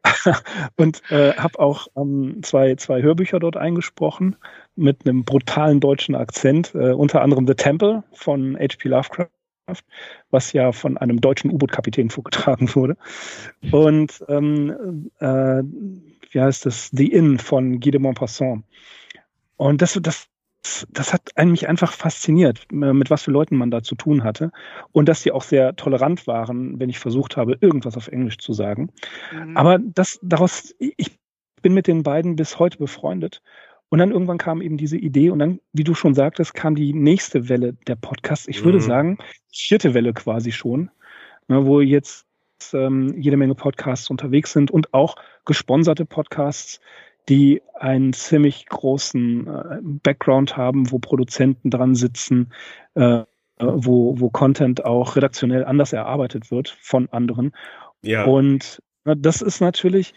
[0.77, 4.37] und äh, habe auch ähm, zwei, zwei Hörbücher dort eingesprochen
[4.75, 8.89] mit einem brutalen deutschen Akzent, äh, unter anderem The Temple von H.P.
[8.89, 9.29] Lovecraft
[10.31, 12.97] was ja von einem deutschen U-Boot-Kapitän vorgetragen wurde.
[13.71, 15.63] Und ähm, äh,
[16.31, 16.91] wie heißt das?
[16.93, 18.65] The Inn von Guy de Maupassant.
[19.59, 20.29] Und das, das,
[20.89, 24.51] das hat mich einfach fasziniert, mit was für Leuten man da zu tun hatte.
[24.93, 28.55] Und dass sie auch sehr tolerant waren, wenn ich versucht habe, irgendwas auf Englisch zu
[28.55, 28.91] sagen.
[29.33, 29.57] Mhm.
[29.57, 31.19] Aber das, daraus, ich
[31.61, 33.43] bin mit den beiden bis heute befreundet.
[33.91, 36.93] Und dann irgendwann kam eben diese Idee und dann, wie du schon sagtest, kam die
[36.93, 38.47] nächste Welle der Podcasts.
[38.47, 38.83] Ich würde mhm.
[38.83, 39.19] sagen,
[39.53, 40.91] vierte Welle quasi schon,
[41.49, 42.27] ne, wo jetzt
[42.75, 45.17] ähm, jede Menge Podcasts unterwegs sind und auch
[45.47, 46.81] gesponserte Podcasts,
[47.29, 52.53] die einen ziemlich großen äh, Background haben, wo Produzenten dran sitzen,
[52.95, 53.23] äh,
[53.59, 57.53] wo, wo Content auch redaktionell anders erarbeitet wird von anderen.
[58.03, 58.25] Ja.
[58.25, 60.15] Und das ist natürlich,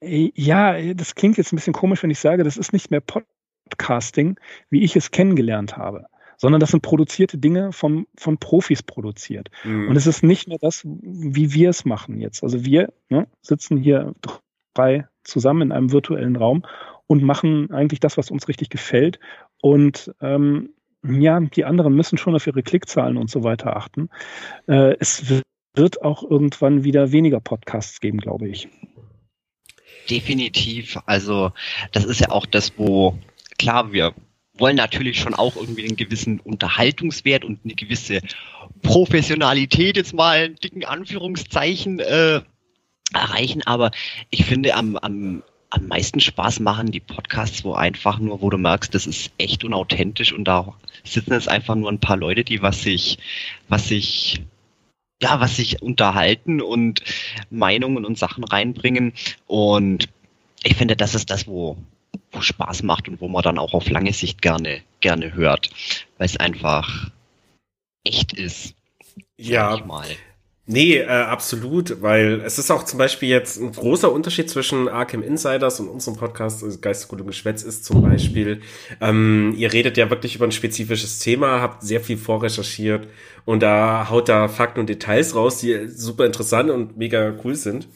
[0.00, 3.02] äh, ja, das klingt jetzt ein bisschen komisch, wenn ich sage, das ist nicht mehr
[3.02, 4.38] Podcasting,
[4.70, 9.50] wie ich es kennengelernt habe, sondern das sind produzierte Dinge von, von Profis produziert.
[9.62, 9.88] Mhm.
[9.88, 12.42] Und es ist nicht mehr das, wie wir es machen jetzt.
[12.42, 14.14] Also wir ne, sitzen hier
[14.74, 16.64] drei zusammen in einem virtuellen Raum
[17.06, 19.18] und machen eigentlich das, was uns richtig gefällt.
[19.60, 20.70] Und ähm,
[21.02, 24.08] ja, die anderen müssen schon auf ihre Klickzahlen und so weiter achten.
[24.66, 25.42] Äh, es
[25.74, 28.68] wird auch irgendwann wieder weniger Podcasts geben, glaube ich.
[30.08, 30.98] Definitiv.
[31.06, 31.52] Also
[31.92, 33.18] das ist ja auch das, wo
[33.58, 34.14] klar wir
[34.56, 38.20] wollen natürlich schon auch irgendwie einen gewissen Unterhaltungswert und eine gewisse
[38.82, 42.40] Professionalität jetzt mal in dicken Anführungszeichen äh,
[43.12, 43.90] erreichen, aber
[44.30, 48.58] ich finde am, am, am meisten Spaß machen die Podcasts, wo einfach nur, wo du
[48.58, 52.62] merkst, das ist echt unauthentisch und da sitzen jetzt einfach nur ein paar Leute, die
[52.62, 53.18] was sich,
[53.68, 54.42] was sich
[55.22, 57.02] ja, was sich unterhalten und
[57.50, 59.14] Meinungen und Sachen reinbringen.
[59.46, 60.08] Und
[60.62, 61.78] ich finde, das ist das, wo,
[62.32, 65.70] wo Spaß macht und wo man dann auch auf lange Sicht gerne, gerne hört,
[66.18, 67.10] weil es einfach
[68.04, 68.74] echt ist.
[69.38, 69.76] Ja.
[69.84, 70.08] Mal.
[70.66, 75.22] Nee, äh, absolut, weil es ist auch zum Beispiel jetzt ein großer Unterschied zwischen Arkham
[75.22, 78.62] Insiders und unserem Podcast also Geistesgut und Geschwätz ist zum Beispiel,
[79.02, 83.08] ähm, ihr redet ja wirklich über ein spezifisches Thema, habt sehr viel vorrecherchiert
[83.44, 87.86] und da haut da Fakten und Details raus, die super interessant und mega cool sind.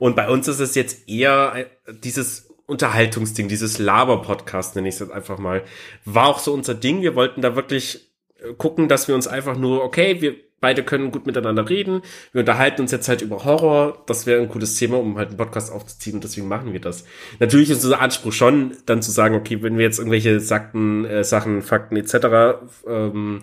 [0.00, 1.66] Und bei uns ist es jetzt eher
[2.02, 5.62] dieses Unterhaltungsding, dieses Laber-Podcast, nenne ich es jetzt einfach mal.
[6.04, 7.02] War auch so unser Ding.
[7.02, 8.10] Wir wollten da wirklich
[8.40, 12.00] äh, gucken, dass wir uns einfach nur, okay, wir beide können gut miteinander reden.
[12.32, 14.02] Wir unterhalten uns jetzt halt über Horror.
[14.06, 17.04] Das wäre ein cooles Thema, um halt einen Podcast aufzuziehen und deswegen machen wir das.
[17.40, 21.24] Natürlich ist unser Anspruch schon, dann zu sagen, okay, wenn wir jetzt irgendwelche Sakten, äh,
[21.24, 22.62] Sachen, Fakten etc.
[22.86, 23.42] Ähm,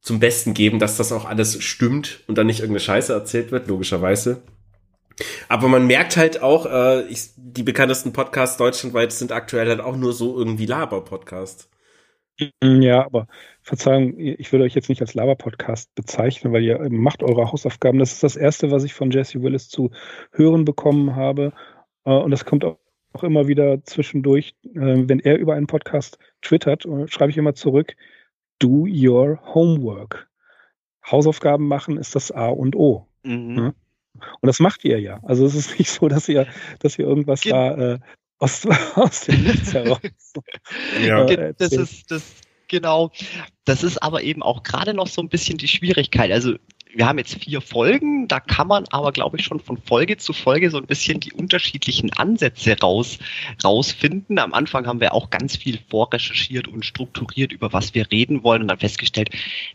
[0.00, 3.66] zum Besten geben, dass das auch alles stimmt und dann nicht irgendeine Scheiße erzählt wird,
[3.66, 4.42] logischerweise.
[5.48, 9.96] Aber man merkt halt auch, äh, ich, die bekanntesten Podcasts deutschlandweit sind aktuell halt auch
[9.96, 11.70] nur so irgendwie Laber-Podcasts.
[12.62, 13.28] Ja, aber
[13.64, 17.98] Verzeihung, ich würde euch jetzt nicht als Laber-Podcast bezeichnen, weil ihr macht eure Hausaufgaben.
[17.98, 19.90] Das ist das Erste, was ich von Jesse Willis zu
[20.32, 21.54] hören bekommen habe.
[22.04, 22.76] Äh, und das kommt auch
[23.22, 24.54] immer wieder zwischendurch.
[24.66, 27.96] Äh, wenn er über einen Podcast twittert, äh, schreibe ich immer zurück,
[28.58, 30.28] do your homework.
[31.10, 33.08] Hausaufgaben machen ist das A und O.
[33.22, 33.72] Mhm.
[34.12, 35.20] Und das macht ihr ja.
[35.22, 36.46] Also es ist nicht so, dass ihr,
[36.80, 37.98] dass ihr irgendwas Ge da äh,
[38.38, 40.00] aus, aus dem Nichts heraus.
[41.02, 41.24] ja.
[41.54, 42.43] das ist das
[42.74, 43.12] genau.
[43.64, 46.32] Das ist aber eben auch gerade noch so ein bisschen die Schwierigkeit.
[46.32, 46.56] Also
[46.92, 50.32] wir haben jetzt vier Folgen, da kann man aber, glaube ich, schon von Folge zu
[50.32, 53.18] Folge so ein bisschen die unterschiedlichen Ansätze raus,
[53.64, 54.38] rausfinden.
[54.38, 58.62] Am Anfang haben wir auch ganz viel vorrecherchiert und strukturiert, über was wir reden wollen
[58.62, 59.30] und dann festgestellt,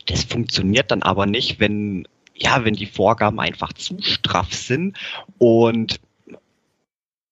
[0.06, 4.98] das funktioniert dann aber nicht, wenn, ja, wenn die Vorgaben einfach zu straff sind
[5.38, 6.00] und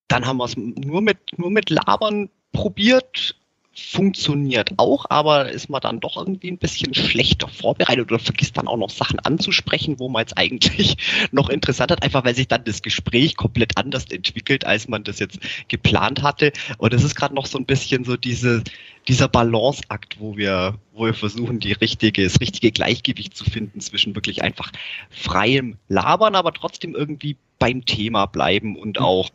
[0.08, 3.36] dann haben wir es nur mit, nur mit Labern probiert
[3.78, 8.68] funktioniert auch, aber ist man dann doch irgendwie ein bisschen schlechter vorbereitet oder vergisst dann
[8.68, 10.96] auch noch Sachen anzusprechen, wo man jetzt eigentlich
[11.32, 15.18] noch interessant hat, einfach weil sich dann das Gespräch komplett anders entwickelt, als man das
[15.18, 15.38] jetzt
[15.68, 16.52] geplant hatte.
[16.78, 18.62] Und es ist gerade noch so ein bisschen so diese,
[19.06, 24.14] dieser Balanceakt, wo wir, wo wir versuchen, die richtige, das richtige Gleichgewicht zu finden zwischen
[24.14, 24.72] wirklich einfach
[25.10, 29.04] freiem Labern, aber trotzdem irgendwie beim Thema bleiben und mhm.
[29.04, 29.30] auch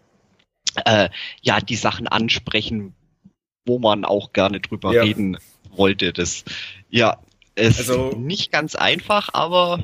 [0.86, 1.10] äh,
[1.42, 2.94] ja die Sachen ansprechen,
[3.66, 5.04] wo man auch gerne drüber ja.
[5.04, 5.38] reden
[5.76, 6.14] wollte.
[6.14, 6.44] Das,
[6.90, 7.18] ja,
[7.56, 9.84] ist also, nicht ganz einfach, aber.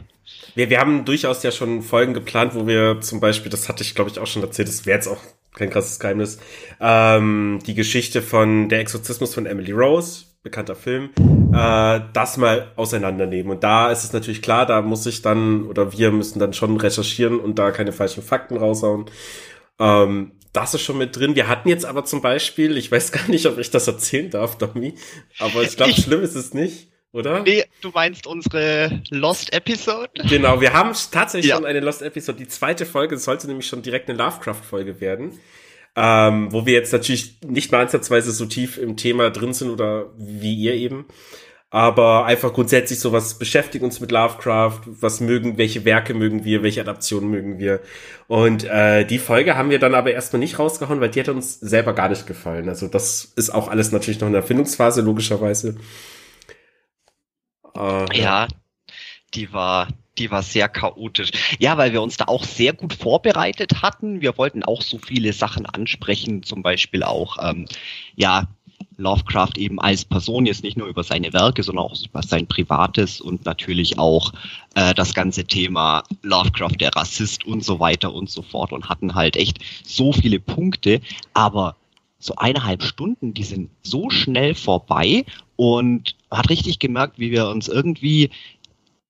[0.56, 3.96] Wir, wir haben durchaus ja schon Folgen geplant, wo wir zum Beispiel, das hatte ich
[3.96, 5.22] glaube ich auch schon erzählt, das wäre jetzt auch
[5.54, 6.40] kein krasses Geheimnis,
[6.80, 11.10] ähm, die Geschichte von Der Exorzismus von Emily Rose, bekannter Film,
[11.54, 13.52] äh, das mal auseinandernehmen.
[13.52, 16.78] Und da ist es natürlich klar, da muss ich dann, oder wir müssen dann schon
[16.78, 19.06] recherchieren und da keine falschen Fakten raushauen.
[19.80, 21.36] Ähm, das ist schon mit drin.
[21.36, 24.58] Wir hatten jetzt aber zum Beispiel, ich weiß gar nicht, ob ich das erzählen darf,
[24.58, 24.96] Domi,
[25.40, 27.42] aber ich glaube, schlimm ist es nicht, oder?
[27.44, 30.10] Nee, du meinst unsere Lost Episode?
[30.30, 31.56] Genau, wir haben tatsächlich ja.
[31.56, 32.38] schon eine Lost Episode.
[32.38, 35.40] Die zweite Folge sollte nämlich schon direkt eine Lovecraft-Folge werden.
[35.96, 40.12] Ähm, wo wir jetzt natürlich nicht mal ansatzweise so tief im Thema drin sind oder
[40.18, 41.08] wie ihr eben.
[41.72, 46.82] Aber einfach grundsätzlich sowas beschäftigt uns mit Lovecraft, was mögen, welche Werke mögen wir, welche
[46.82, 47.80] Adaptionen mögen wir.
[48.28, 51.60] Und äh, die Folge haben wir dann aber erstmal nicht rausgehauen, weil die hat uns
[51.60, 52.70] selber gar nicht gefallen.
[52.70, 55.76] Also das ist auch alles natürlich noch in der Erfindungsphase, logischerweise.
[57.76, 58.48] Äh, ja,
[59.36, 61.30] die war, die war sehr chaotisch.
[61.60, 64.22] Ja, weil wir uns da auch sehr gut vorbereitet hatten.
[64.22, 67.66] Wir wollten auch so viele Sachen ansprechen, zum Beispiel auch, ähm,
[68.16, 68.48] ja,
[69.00, 73.22] Lovecraft eben als Person jetzt nicht nur über seine Werke, sondern auch über sein Privates
[73.22, 74.34] und natürlich auch
[74.76, 79.16] äh, das ganze Thema Lovecraft, der Rassist und so weiter und so fort und hatten
[79.16, 81.02] halt echt so viele Punkte,
[81.34, 81.76] aber
[82.20, 87.70] so eineinhalb Stunden, die sind so schnell vorbei und hat richtig gemerkt, wie wir uns
[87.70, 88.30] irgendwie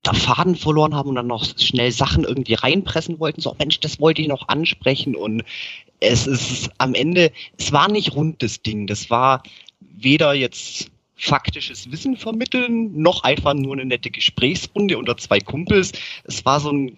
[0.03, 3.41] da Faden verloren haben und dann noch schnell Sachen irgendwie reinpressen wollten.
[3.41, 5.43] So, Mensch, das wollte ich noch ansprechen und
[5.99, 8.87] es ist am Ende, es war nicht rund das Ding.
[8.87, 9.43] Das war
[9.79, 15.91] weder jetzt faktisches Wissen vermitteln, noch einfach nur eine nette Gesprächsrunde unter zwei Kumpels.
[16.23, 16.97] Es war so ein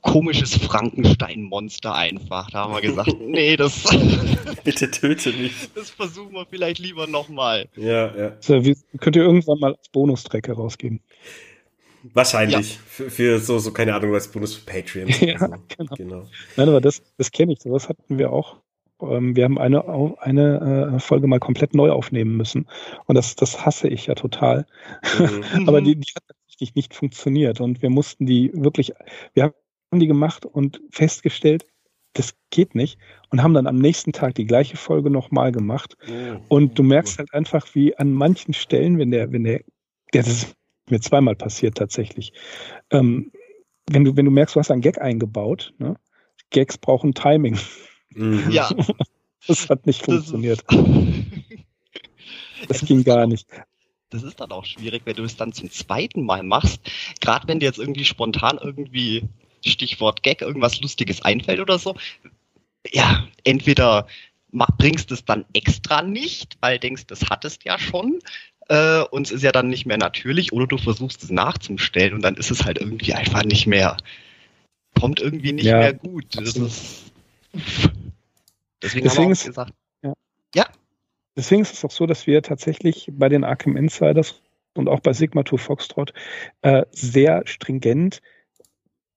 [0.00, 2.50] komisches Frankenstein-Monster einfach.
[2.50, 3.84] Da haben wir gesagt, nee, das.
[4.64, 5.52] Bitte töte mich.
[5.74, 7.68] Das versuchen wir vielleicht lieber nochmal.
[7.76, 8.36] Ja, ja.
[8.40, 11.00] So, wie, könnt ihr irgendwann mal als Bonustrack herausgeben?
[12.14, 12.74] Wahrscheinlich.
[12.74, 12.80] Ja.
[12.86, 15.08] Für, für, so, so, keine Ahnung, als Bonus für Patreon.
[15.20, 15.36] ja,
[15.76, 15.94] genau.
[15.96, 16.26] genau.
[16.56, 17.60] Nein, aber das, das kenne ich.
[17.60, 18.56] Sowas hatten wir auch
[19.02, 19.84] ähm, wir haben eine,
[20.18, 22.66] eine äh, Folge mal komplett neu aufnehmen müssen.
[23.06, 24.66] Und das, das hasse ich ja total.
[25.18, 25.42] Mhm.
[25.68, 27.60] Aber die, die hat tatsächlich nicht funktioniert.
[27.60, 28.92] Und wir mussten die wirklich,
[29.34, 31.64] wir haben die gemacht und festgestellt,
[32.14, 32.98] das geht nicht.
[33.30, 35.96] Und haben dann am nächsten Tag die gleiche Folge nochmal gemacht.
[36.06, 36.40] Mhm.
[36.48, 39.60] Und du merkst halt einfach, wie an manchen Stellen, wenn der, wenn der,
[40.12, 40.54] der das ist
[40.90, 42.32] mir zweimal passiert tatsächlich,
[42.90, 43.30] ähm,
[43.90, 45.96] wenn du, wenn du merkst, du hast einen Gag eingebaut, ne?
[46.50, 47.58] Gags brauchen Timing.
[48.14, 48.50] Mhm.
[48.50, 48.70] Ja.
[49.46, 50.64] Das hat nicht funktioniert.
[52.66, 53.46] Das, ging gar nicht.
[54.10, 56.80] Das ist dann auch schwierig, wenn du es dann zum zweiten Mal machst.
[57.20, 59.28] Gerade wenn dir jetzt irgendwie spontan irgendwie
[59.64, 61.94] Stichwort Gag irgendwas Lustiges einfällt oder so.
[62.90, 64.08] Ja, entweder
[64.50, 68.18] bringst es dann extra nicht, weil denkst, das hattest ja schon.
[68.68, 72.22] Äh, und es ist ja dann nicht mehr natürlich, oder du versuchst es nachzustellen und
[72.22, 73.96] dann ist es halt irgendwie einfach nicht mehr,
[74.98, 76.26] kommt irgendwie nicht ja, mehr gut.
[76.32, 77.12] Das ist,
[78.82, 79.74] Deswegen, Deswegen haben wir auch gesagt.
[80.02, 80.12] Ja.
[80.54, 80.66] ja.
[81.36, 84.42] Deswegen ist es auch so, dass wir tatsächlich bei den Arkham Insiders
[84.74, 86.12] und auch bei Sigma 2 Foxtrot
[86.62, 88.20] äh, sehr stringent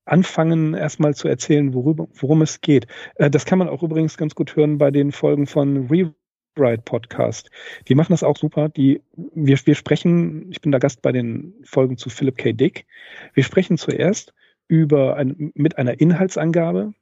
[0.06, 2.88] anfangen, erstmal zu erzählen, worüber, worum es geht.
[3.15, 7.50] Äh, das kann man auch übrigens ganz gut hören bei den Folgen von Rewrite Podcast.
[7.88, 8.69] Die machen das auch super.
[8.69, 12.54] Die, wir, wir sprechen, ich bin da Gast bei den Folgen zu Philip K.
[12.54, 12.86] Dick.
[13.34, 14.34] Wir sprechen zuerst
[14.67, 16.93] über ein, mit einer Inhaltsangabe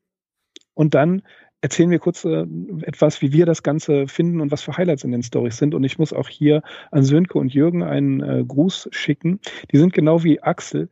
[0.73, 1.23] und dann
[1.61, 2.45] erzählen wir kurz äh,
[2.81, 5.75] etwas, wie wir das Ganze finden und was für Highlights in den Stories sind.
[5.75, 9.39] Und ich muss auch hier an Sönke und Jürgen einen äh, Gruß schicken.
[9.71, 10.89] Die sind genau wie Axel.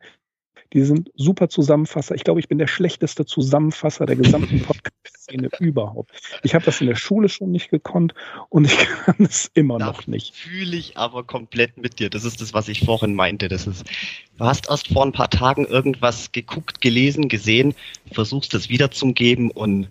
[0.74, 2.14] Die sind super Zusammenfasser.
[2.14, 6.10] Ich glaube, ich bin der schlechteste Zusammenfasser der gesamten Podcast-Szene überhaupt.
[6.42, 8.12] Ich habe das in der Schule schon nicht gekonnt
[8.50, 10.34] und ich kann es immer Da noch nicht.
[10.34, 12.10] Fühle ich aber komplett mit dir.
[12.10, 13.48] Das ist das, was ich vorhin meinte.
[13.48, 13.86] Das ist,
[14.36, 17.74] du hast erst vor ein paar Tagen irgendwas geguckt, gelesen, gesehen,
[18.12, 19.88] versuchst es wiederzugeben und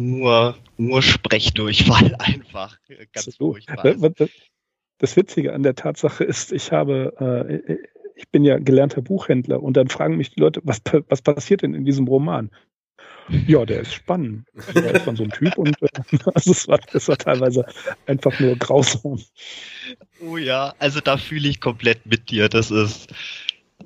[0.00, 2.78] nur, nur Sprechdurchfall einfach.
[3.12, 3.52] Ganz So.
[3.52, 3.94] furchtbar.
[4.98, 7.76] Das Witzige an der Tatsache ist, ich habe, äh,
[8.14, 11.74] ich bin ja gelernter Buchhändler und dann fragen mich die Leute, was, was passiert denn
[11.74, 12.50] in diesem Roman?
[13.46, 14.48] Ja, der ist spannend.
[14.74, 15.88] Da ist man so ein Typ und äh,
[16.34, 17.64] also es war, das war teilweise
[18.06, 19.20] einfach nur grausam.
[20.20, 22.48] Oh ja, also da fühle ich komplett mit dir.
[22.48, 23.12] Das ist,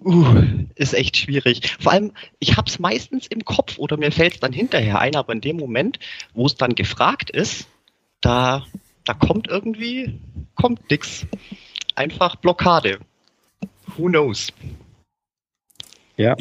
[0.05, 0.43] uh,
[0.75, 1.77] ist echt schwierig.
[1.81, 5.41] Vor allem, ich hab's meistens im Kopf oder mir fällt's dann hinterher ein, aber in
[5.41, 5.99] dem Moment,
[6.35, 7.67] wo es dann gefragt ist,
[8.21, 8.67] da,
[9.05, 10.19] da kommt irgendwie,
[10.55, 11.27] kommt nix.
[11.95, 12.99] Einfach Blockade.
[13.97, 14.49] Who knows?
[16.17, 16.35] Ja.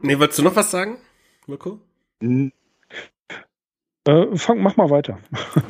[0.00, 0.98] Nee, wolltest du noch was sagen,
[1.46, 1.80] Mirko?
[2.20, 2.52] N-
[4.06, 5.18] Äh, fang, mach mal weiter.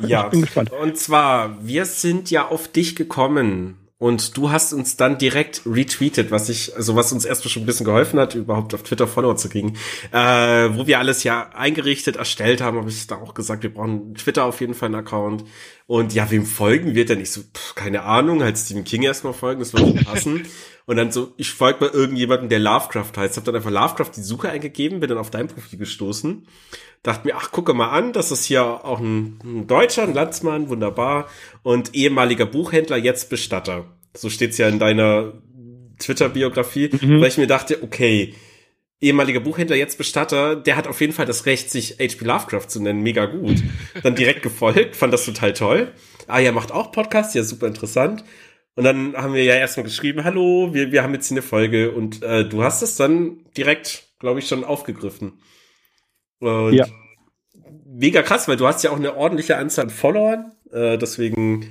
[0.05, 0.23] Ja.
[0.25, 0.71] Ich bin gespannt.
[0.71, 6.31] Und zwar, wir sind ja auf dich gekommen und du hast uns dann direkt retweetet,
[6.31, 9.35] was ich, also was uns erstmal schon ein bisschen geholfen hat, überhaupt auf Twitter Follower
[9.35, 9.75] zu kriegen.
[10.13, 14.15] Äh, wo wir alles ja eingerichtet, erstellt haben, habe ich da auch gesagt, wir brauchen
[14.15, 15.43] Twitter auf jeden Fall einen Account.
[15.85, 17.19] Und ja, wem folgen wir denn?
[17.19, 20.45] Ich so, pff, keine Ahnung, halt Stephen King erstmal folgen, das würde passen.
[20.89, 23.37] Und dann so, ich folge mal irgendjemanden, der Lovecraft heißt.
[23.37, 26.47] Hab dann einfach Lovecraft die Suche eingegeben, bin dann auf dein Profil gestoßen.
[27.03, 30.67] Dachte mir, ach, gucke mal an, das ist hier auch ein, ein Deutscher, ein Landsmann,
[30.69, 31.27] wunderbar.
[31.61, 33.85] Und ehemaliger Buchhändler, jetzt Bestatter.
[34.17, 35.33] So steht's ja in deiner
[35.99, 37.21] Twitter-Biografie, Mhm.
[37.21, 38.33] weil ich mir dachte, okay,
[39.01, 42.25] ehemaliger Buchhändler, jetzt Bestatter, der hat auf jeden Fall das Recht, sich H.P.
[42.25, 43.57] Lovecraft zu nennen, mega gut.
[44.01, 45.91] Dann direkt gefolgt, fand das total toll.
[46.27, 48.23] Ah, ja, macht auch Podcast, ja, super interessant.
[48.75, 51.91] Und dann haben wir ja erstmal geschrieben, hallo, wir, wir haben jetzt hier eine Folge
[51.91, 55.41] und äh, du hast es dann direkt, glaube ich, schon aufgegriffen.
[56.39, 56.85] Und Ja.
[57.85, 61.69] mega krass, weil du hast ja auch eine ordentliche Anzahl an Followern, äh, deswegen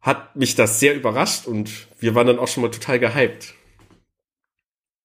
[0.00, 3.54] hat mich das sehr überrascht und wir waren dann auch schon mal total gehypt.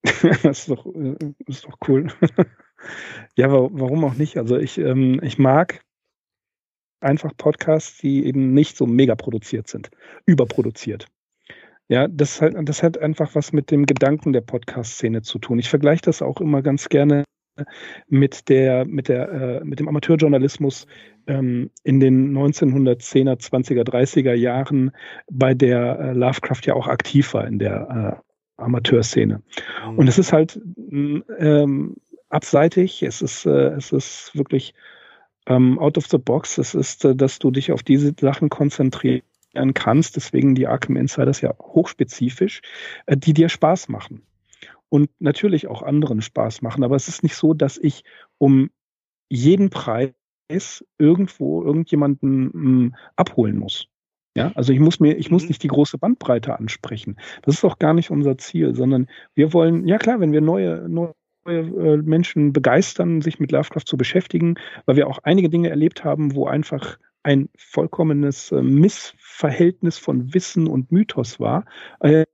[0.03, 1.15] das ist doch, äh,
[1.47, 2.07] ist doch cool.
[3.35, 4.37] ja, wa- warum auch nicht?
[4.37, 5.81] Also ich, ähm, ich mag
[6.99, 9.89] einfach Podcasts, die eben nicht so mega produziert sind,
[10.25, 11.07] überproduziert.
[11.89, 15.59] Ja, das hat, das hat einfach was mit dem Gedanken der Podcast-Szene zu tun.
[15.59, 17.23] Ich vergleiche das auch immer ganz gerne
[18.07, 20.85] mit der, mit der, äh, mit dem Amateurjournalismus
[21.27, 24.91] ähm, in den 1910er, 20er, 30er Jahren,
[25.31, 28.21] bei der äh, Lovecraft ja auch aktiv war in der
[28.57, 29.41] äh, Amateurszene.
[29.95, 30.59] Und es ist halt
[30.91, 31.95] ähm,
[32.29, 34.73] abseitig, es ist, äh, es ist wirklich
[35.47, 36.57] ähm, out of the box.
[36.57, 39.23] Es ist, äh, dass du dich auf diese Sachen konzentrieren
[39.73, 42.61] kannst, deswegen die Arkham Insiders ja hochspezifisch,
[43.07, 44.23] äh, die dir Spaß machen.
[44.89, 46.83] Und natürlich auch anderen Spaß machen.
[46.83, 48.03] Aber es ist nicht so, dass ich
[48.37, 48.69] um
[49.29, 50.13] jeden Preis
[50.97, 53.87] irgendwo irgendjemanden m, abholen muss.
[54.37, 55.47] Ja, also ich muss mir, ich muss Mhm.
[55.49, 57.17] nicht die große Bandbreite ansprechen.
[57.41, 60.87] Das ist auch gar nicht unser Ziel, sondern wir wollen, ja klar, wenn wir neue,
[60.87, 61.13] neue
[61.47, 66.35] äh, Menschen begeistern, sich mit Lovecraft zu beschäftigen, weil wir auch einige Dinge erlebt haben,
[66.35, 71.65] wo einfach ein vollkommenes äh, Missverhältnis von Wissen und Mythos war.
[71.99, 72.25] Äh,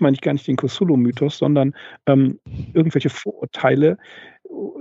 [0.00, 1.74] meine ich gar nicht den Cthulhu-Mythos, sondern
[2.06, 2.38] ähm,
[2.74, 3.96] irgendwelche Vorurteile.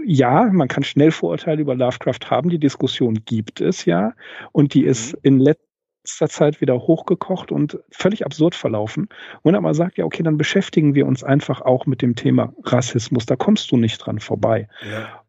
[0.06, 2.50] Ja, man kann schnell Vorurteile über Lovecraft haben.
[2.50, 4.14] Die Diskussion gibt es ja.
[4.52, 5.69] Und die ist in letzter
[6.18, 9.10] Zeit wieder hochgekocht und völlig absurd verlaufen.
[9.42, 12.54] Und dann mal sagt, ja, okay, dann beschäftigen wir uns einfach auch mit dem Thema
[12.64, 13.26] Rassismus.
[13.26, 14.68] Da kommst du nicht dran vorbei.
[14.90, 15.24] Ja.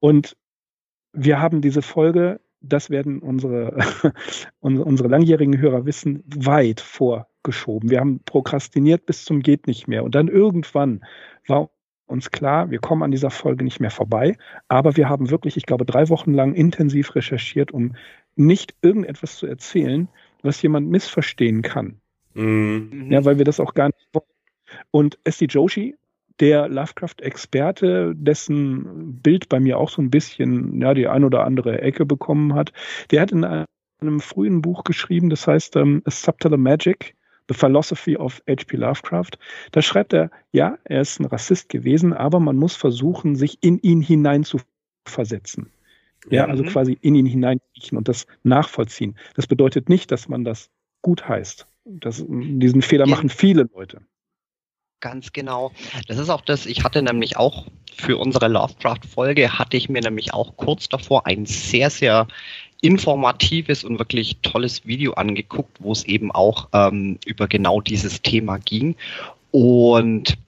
[0.00, 0.36] Und
[1.12, 3.78] wir haben diese Folge, das werden unsere
[4.60, 7.90] unsere langjährigen Hörer wissen, weit vorgeschoben.
[7.90, 10.04] Wir haben prokrastiniert bis zum geht nicht mehr.
[10.04, 11.04] Und dann irgendwann
[11.46, 11.70] war
[12.06, 14.36] uns klar, wir kommen an dieser Folge nicht mehr vorbei.
[14.68, 17.94] Aber wir haben wirklich, ich glaube, drei Wochen lang intensiv recherchiert, um
[18.36, 20.08] nicht irgendetwas zu erzählen,
[20.42, 22.00] was jemand missverstehen kann.
[22.34, 23.08] Mhm.
[23.10, 24.26] Ja, weil wir das auch gar nicht wollen.
[24.90, 25.46] Und S.D.
[25.46, 25.96] Joshi,
[26.40, 31.80] der Lovecraft-Experte, dessen Bild bei mir auch so ein bisschen, ja, die ein oder andere
[31.80, 32.72] Ecke bekommen hat,
[33.10, 37.14] der hat in einem frühen Buch geschrieben, das heißt ähm, A Subtler Magic,
[37.48, 38.76] The Philosophy of H.P.
[38.76, 39.38] Lovecraft.
[39.70, 43.78] Da schreibt er, ja, er ist ein Rassist gewesen, aber man muss versuchen, sich in
[43.78, 44.58] ihn hinein zu
[45.06, 45.70] versetzen.
[46.30, 46.68] Ja, also Mhm.
[46.68, 49.16] quasi in ihn hineinkriechen und das nachvollziehen.
[49.34, 50.70] Das bedeutet nicht, dass man das
[51.02, 51.66] gut heißt.
[51.84, 53.10] Das, diesen Fehler Ja.
[53.10, 54.00] machen viele Leute.
[55.00, 55.72] Ganz genau.
[56.08, 60.32] Das ist auch das, ich hatte nämlich auch für unsere Lovecraft-Folge, hatte ich mir nämlich
[60.32, 62.26] auch kurz davor ein sehr, sehr
[62.80, 68.58] informatives und wirklich tolles Video angeguckt, wo es eben auch ähm, über genau dieses Thema
[68.58, 68.96] ging.
[69.50, 70.38] Und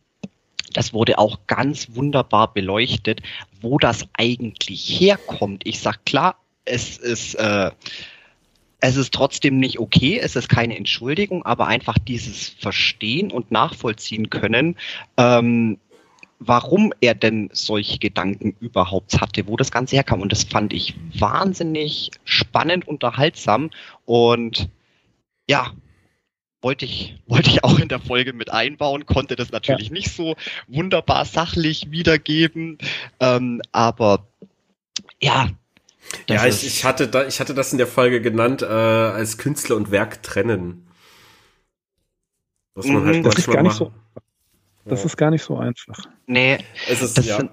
[0.77, 3.23] das wurde auch ganz wunderbar beleuchtet,
[3.63, 5.63] wo das eigentlich herkommt.
[5.65, 7.71] Ich sag klar, es ist, äh,
[8.81, 14.29] es ist trotzdem nicht okay, es ist keine Entschuldigung, aber einfach dieses Verstehen und Nachvollziehen
[14.29, 14.77] können,
[15.17, 15.79] ähm,
[16.41, 20.21] warum er denn solche Gedanken überhaupt hatte, wo das Ganze herkam.
[20.21, 23.71] Und das fand ich wahnsinnig spannend, unterhaltsam
[24.05, 24.69] und
[25.49, 25.73] ja,
[26.67, 29.93] wollte ich, wollte ich auch in der Folge mit einbauen, konnte das natürlich ja.
[29.93, 30.35] nicht so
[30.67, 32.79] wunderbar sachlich wiedergeben,
[33.21, 34.27] ähm, aber
[35.23, 35.51] ja.
[36.29, 39.77] Ja, ich, ich, hatte da, ich hatte das in der Folge genannt, äh, als Künstler
[39.77, 40.89] und Werk trennen.
[42.75, 43.23] Was man halt mhm.
[43.23, 43.93] das ist gar nicht so,
[44.85, 45.07] das ja.
[45.07, 45.99] ist gar nicht so einfach.
[46.27, 46.59] Nee,
[46.89, 47.37] es ist, das, ja.
[47.37, 47.53] sind,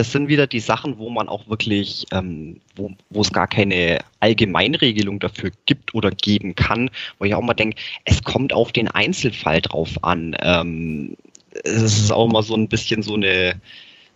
[0.00, 3.98] das sind wieder die Sachen, wo man auch wirklich, ähm, wo, wo es gar keine
[4.20, 7.76] Allgemeinregelung dafür gibt oder geben kann, wo ich auch mal denke,
[8.06, 10.34] es kommt auf den Einzelfall drauf an.
[10.40, 11.18] Ähm,
[11.64, 13.60] es ist auch mal so ein bisschen so eine,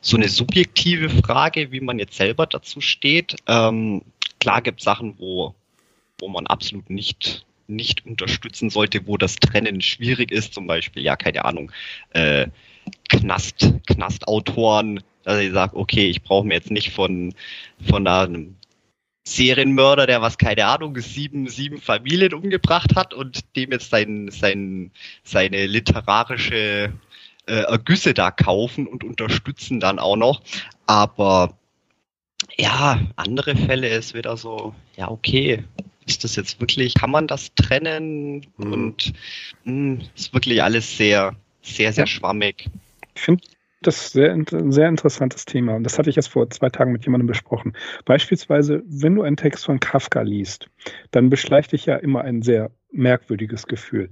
[0.00, 3.36] so eine subjektive Frage, wie man jetzt selber dazu steht.
[3.46, 4.00] Ähm,
[4.40, 5.54] klar gibt es Sachen, wo,
[6.18, 11.16] wo man absolut nicht nicht unterstützen sollte, wo das Trennen schwierig ist, zum Beispiel, ja,
[11.16, 11.72] keine Ahnung,
[12.10, 12.48] äh,
[13.08, 17.34] Knast, Knastautoren dass ich sage, okay, ich brauche mir jetzt nicht von,
[17.88, 18.56] von einem
[19.26, 24.90] Serienmörder, der was, keine Ahnung, sieben, sieben Familien umgebracht hat und dem jetzt sein, sein,
[25.22, 26.92] seine literarische
[27.46, 30.42] äh, Ergüsse da kaufen und unterstützen dann auch noch.
[30.86, 31.56] Aber
[32.56, 35.64] ja, andere Fälle ist wieder so, ja, okay,
[36.06, 38.46] ist das jetzt wirklich, kann man das trennen?
[38.58, 38.72] Mhm.
[38.72, 39.12] Und
[39.64, 42.68] mh, hm, ist wirklich alles sehr, sehr, sehr schwammig.
[43.14, 43.44] Ich finde
[43.86, 45.74] das ist sehr, ein sehr interessantes Thema.
[45.74, 47.74] Und das hatte ich jetzt vor zwei Tagen mit jemandem besprochen.
[48.04, 50.68] Beispielsweise, wenn du einen Text von Kafka liest,
[51.10, 54.10] dann beschleicht dich ja immer ein sehr merkwürdiges Gefühl.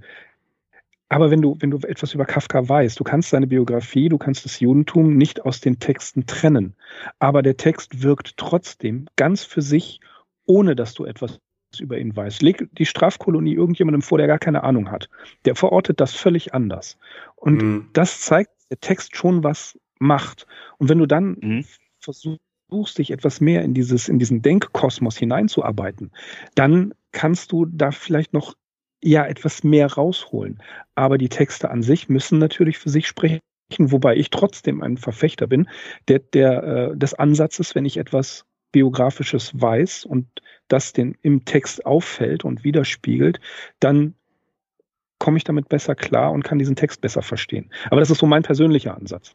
[1.09, 4.45] Aber wenn du, wenn du etwas über Kafka weißt, du kannst seine Biografie, du kannst
[4.45, 6.75] das Judentum nicht aus den Texten trennen.
[7.19, 9.99] Aber der Text wirkt trotzdem ganz für sich,
[10.45, 11.39] ohne dass du etwas
[11.79, 12.41] über ihn weißt.
[12.41, 15.09] Leg die Strafkolonie irgendjemandem vor, der gar keine Ahnung hat.
[15.45, 16.97] Der verortet das völlig anders.
[17.35, 17.89] Und mhm.
[17.93, 20.47] das zeigt der Text schon was macht.
[20.79, 21.65] Und wenn du dann mhm.
[21.99, 26.11] versuchst, dich etwas mehr in dieses, in diesen Denkkosmos hineinzuarbeiten,
[26.55, 28.55] dann kannst du da vielleicht noch
[29.03, 30.59] ja etwas mehr rausholen.
[30.95, 33.41] Aber die Texte an sich müssen natürlich für sich sprechen,
[33.77, 35.69] wobei ich trotzdem ein Verfechter bin,
[36.07, 40.25] der, der äh, des Ansatzes, wenn ich etwas Biografisches weiß und
[40.67, 43.39] das den im Text auffällt und widerspiegelt,
[43.79, 44.15] dann
[45.23, 47.71] komme ich damit besser klar und kann diesen Text besser verstehen.
[47.89, 49.33] Aber das ist so mein persönlicher Ansatz.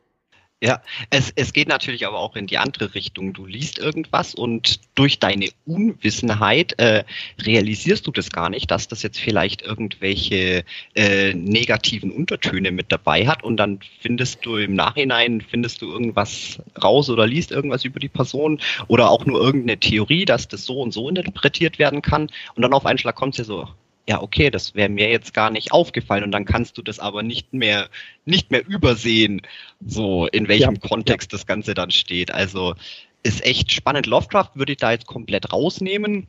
[0.60, 3.32] Ja, es, es geht natürlich aber auch in die andere Richtung.
[3.32, 7.04] Du liest irgendwas und durch deine Unwissenheit äh,
[7.40, 10.64] realisierst du das gar nicht, dass das jetzt vielleicht irgendwelche
[10.94, 16.60] äh, negativen Untertöne mit dabei hat und dann findest du im Nachhinein, findest du irgendwas
[16.82, 20.82] raus oder liest irgendwas über die Person oder auch nur irgendeine Theorie, dass das so
[20.82, 23.68] und so interpretiert werden kann und dann auf einen Schlag kommt es ja so,
[24.08, 27.22] ja, okay, das wäre mir jetzt gar nicht aufgefallen und dann kannst du das aber
[27.22, 27.90] nicht mehr,
[28.24, 29.42] nicht mehr übersehen,
[29.84, 31.36] so in welchem ja, Kontext ja.
[31.36, 32.32] das Ganze dann steht.
[32.32, 32.74] Also
[33.22, 34.06] ist echt spannend.
[34.06, 36.26] Lovecraft würde ich da jetzt komplett rausnehmen.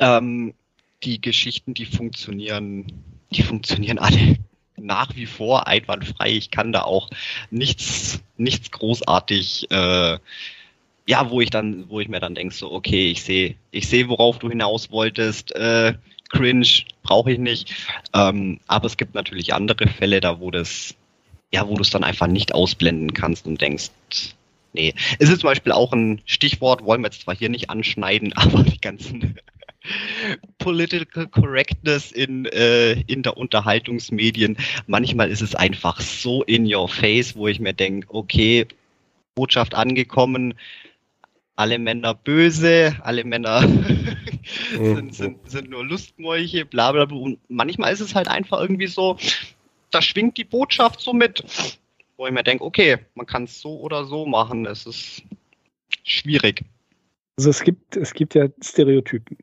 [0.00, 0.54] Ähm,
[1.02, 2.86] die Geschichten, die funktionieren,
[3.30, 4.38] die funktionieren alle
[4.78, 6.30] nach wie vor einwandfrei.
[6.30, 7.10] Ich kann da auch
[7.50, 10.18] nichts, nichts großartig, äh,
[11.06, 14.08] ja, wo ich dann, wo ich mir dann denke, so, okay, ich sehe, ich sehe,
[14.08, 15.92] worauf du hinaus wolltest, äh,
[16.28, 17.74] cringe, brauche ich nicht.
[18.12, 20.94] Ähm, aber es gibt natürlich andere Fälle, da wo das,
[21.52, 23.90] ja, wo du es dann einfach nicht ausblenden kannst und denkst,
[24.72, 24.94] nee.
[25.18, 28.62] Es ist zum Beispiel auch ein Stichwort, wollen wir jetzt zwar hier nicht anschneiden, aber
[28.62, 29.36] die ganzen
[30.58, 34.56] Political Correctness in, äh, in der Unterhaltungsmedien.
[34.86, 38.66] Manchmal ist es einfach so in your face, wo ich mir denke, okay,
[39.34, 40.54] Botschaft angekommen,
[41.56, 43.62] alle Männer böse, alle Männer
[44.70, 47.16] sind, sind, sind nur Lustmolche, bla bla bla.
[47.16, 49.16] Und manchmal ist es halt einfach irgendwie so,
[49.90, 51.78] da schwingt die Botschaft so mit,
[52.16, 55.22] wo ich mir denke, okay, man kann es so oder so machen, es ist
[56.04, 56.64] schwierig.
[57.36, 59.36] Also es gibt, es gibt ja Stereotypen.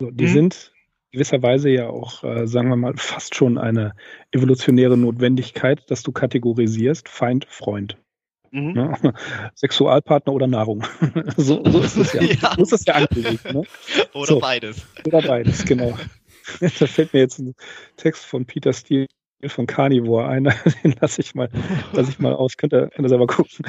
[0.00, 0.32] So, die mhm.
[0.32, 0.72] sind
[1.12, 3.94] gewisserweise ja auch, äh, sagen wir mal, fast schon eine
[4.30, 7.96] evolutionäre Notwendigkeit, dass du kategorisierst Feind, Freund.
[8.50, 8.72] Mhm.
[8.72, 8.94] Ne?
[9.54, 10.84] Sexualpartner oder Nahrung.
[11.36, 12.22] so, so, ist es ja.
[12.22, 12.54] ja.
[12.56, 13.52] So ist es ja angelegt.
[13.52, 13.62] Ne?
[14.14, 14.38] Oder so.
[14.40, 14.86] beides.
[15.06, 15.96] Oder beides, genau.
[16.60, 17.54] da fällt mir jetzt ein
[17.96, 19.06] Text von Peter Steele
[19.46, 20.44] von Carnivore ein.
[20.82, 21.48] Den lasse ich mal,
[21.92, 22.56] lasse ich mal aus.
[22.56, 23.64] Könnt ihr, könnt ihr selber gucken.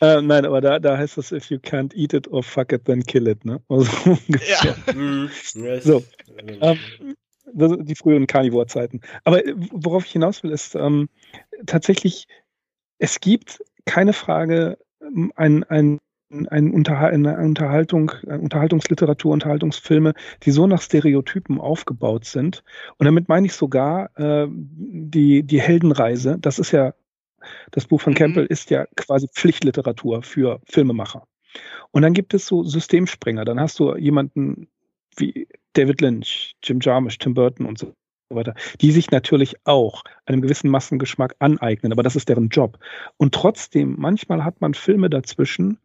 [0.00, 2.84] äh, nein, aber da, da heißt es, if you can't eat it or fuck it,
[2.84, 3.44] then kill it.
[3.44, 3.60] Ne?
[3.68, 3.90] Also,
[4.28, 4.76] ja.
[4.94, 5.28] Mhm.
[5.80, 6.04] so.
[6.60, 6.78] Ähm,
[7.54, 9.00] die früheren Carnivore-Zeiten.
[9.24, 11.08] Aber äh, worauf ich hinaus will, ist ähm,
[11.66, 12.26] tatsächlich,
[12.98, 15.98] es gibt keine Frage, ähm, ein, ein
[16.32, 22.64] ein eine Unterhaltung, Unterhaltungsliteratur, Unterhaltungsfilme, die so nach Stereotypen aufgebaut sind.
[22.96, 26.38] Und damit meine ich sogar äh, die, die Heldenreise.
[26.40, 26.94] Das ist ja,
[27.70, 28.16] das Buch von mhm.
[28.16, 31.26] Campbell ist ja quasi Pflichtliteratur für Filmemacher.
[31.90, 33.44] Und dann gibt es so Systemspringer.
[33.44, 34.68] Dann hast du jemanden
[35.16, 37.92] wie David Lynch, Jim Jarmusch, Tim Burton und so
[38.34, 42.78] weiter, die sich natürlich auch einem gewissen Massengeschmack aneignen, aber das ist deren Job.
[43.16, 45.78] Und trotzdem, manchmal hat man Filme dazwischen,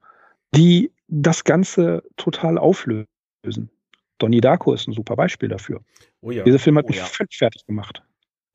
[0.56, 3.70] die das Ganze total auflösen.
[4.18, 5.82] Donnie Darko ist ein super Beispiel dafür.
[6.22, 6.44] Oh ja.
[6.44, 7.06] Dieser Film hat oh mich ja.
[7.06, 8.02] völlig fertig gemacht.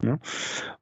[0.03, 0.19] Ja?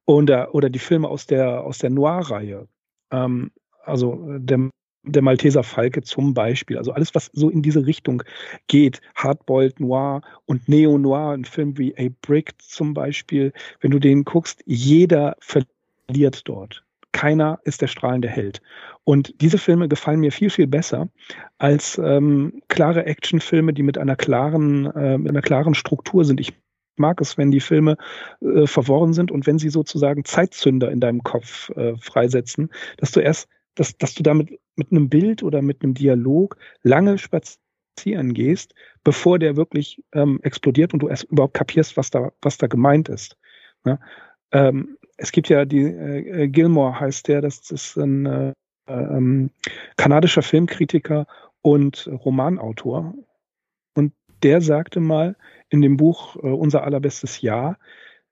[0.05, 2.67] Und, äh, oder die Filme aus der, aus der Noir-Reihe.
[3.11, 3.51] Ähm,
[3.85, 4.71] also äh, der,
[5.03, 6.79] der Malteser Falke zum Beispiel.
[6.79, 8.23] Also alles, was so in diese Richtung
[8.67, 9.01] geht.
[9.15, 13.53] Hardboiled Noir und Neo-Noir, ein Film wie A Brick zum Beispiel.
[13.81, 18.61] Wenn du den guckst, jeder verliert dort keiner ist der strahlende Held.
[19.05, 21.09] Und diese Filme gefallen mir viel, viel besser
[21.59, 26.41] als ähm, klare Actionfilme, die mit einer klaren, äh, mit einer klaren Struktur sind.
[26.41, 26.53] Ich
[26.97, 27.97] mag es, wenn die Filme
[28.41, 33.21] äh, verworren sind und wenn sie sozusagen Zeitzünder in deinem Kopf äh, freisetzen, dass du
[33.21, 38.75] erst, dass, dass du damit mit einem Bild oder mit einem Dialog lange spazieren gehst,
[39.05, 43.09] bevor der wirklich ähm, explodiert und du erst überhaupt kapierst, was da, was da gemeint
[43.09, 43.37] ist.
[43.85, 43.99] Ja?
[44.53, 48.55] Ähm, es gibt ja die äh, Gilmore heißt der, das ist ein äh,
[48.89, 49.51] ähm,
[49.97, 51.27] kanadischer Filmkritiker
[51.63, 53.15] und Romanautor.
[53.95, 54.13] Und
[54.43, 55.37] der sagte mal
[55.69, 57.79] in dem Buch äh, Unser allerbestes Jahr,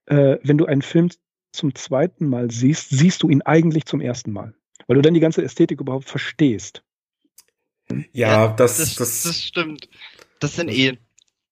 [0.07, 1.09] äh, wenn du einen Film
[1.51, 4.53] zum zweiten Mal siehst, siehst du ihn eigentlich zum ersten Mal,
[4.89, 6.83] weil du dann die ganze Ästhetik überhaupt verstehst.
[8.11, 9.87] Ja, ja das, das, das, das stimmt.
[10.41, 10.97] Das sind eh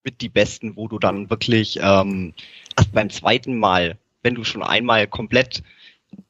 [0.04, 2.34] mit die besten, wo du dann wirklich ähm,
[2.76, 5.62] erst beim zweiten Mal wenn du schon einmal komplett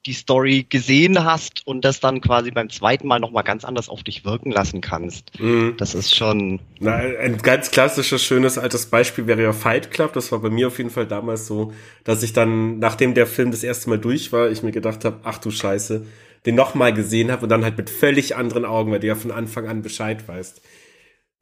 [0.07, 4.03] die Story gesehen hast und das dann quasi beim zweiten Mal nochmal ganz anders auf
[4.03, 5.39] dich wirken lassen kannst.
[5.39, 5.75] Mhm.
[5.79, 6.59] Das ist schon.
[6.81, 10.13] Na, ein ganz klassisches, schönes altes Beispiel wäre ja Fight Club.
[10.15, 13.53] Das war bei mir auf jeden Fall damals so, dass ich dann, nachdem der Film
[13.53, 16.05] das erste Mal durch war, ich mir gedacht habe, ach du Scheiße,
[16.47, 19.30] den nochmal gesehen habe und dann halt mit völlig anderen Augen, weil du ja von
[19.30, 20.62] Anfang an Bescheid weißt.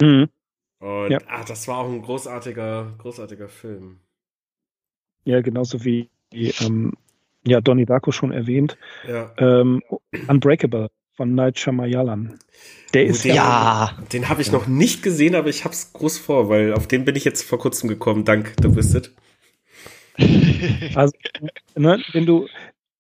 [0.01, 0.29] Mhm.
[0.79, 1.19] Und ja.
[1.29, 4.01] ach, das war auch ein großartiger, großartiger Film.
[5.25, 6.93] Ja, genauso wie ähm,
[7.47, 8.77] ja, Donnie Darko schon erwähnt.
[9.09, 9.33] Ja.
[9.39, 9.83] Ähm,
[10.29, 12.39] Unbreakable von Night Shyamalan.
[12.93, 13.97] Der oh, ist den, ja.
[14.13, 14.53] Den habe ich ja.
[14.53, 17.43] noch nicht gesehen, aber ich habe es groß vor, weil auf den bin ich jetzt
[17.43, 18.25] vor kurzem gekommen.
[18.25, 19.13] Dank, du wisst
[20.95, 21.13] Also,
[21.75, 22.49] ne, wenn du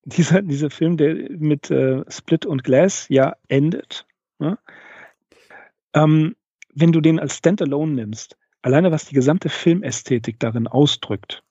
[0.06, 4.06] dieser, dieser Film, der mit äh, Split und Glass ja endet,
[4.38, 4.58] ne?
[5.94, 6.36] ähm,
[6.74, 11.42] wenn du den als Standalone nimmst, alleine was die gesamte Filmästhetik darin ausdrückt,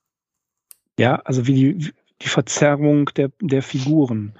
[0.98, 1.92] ja, also wie die,
[2.22, 4.32] die Verzerrung der, der Figuren,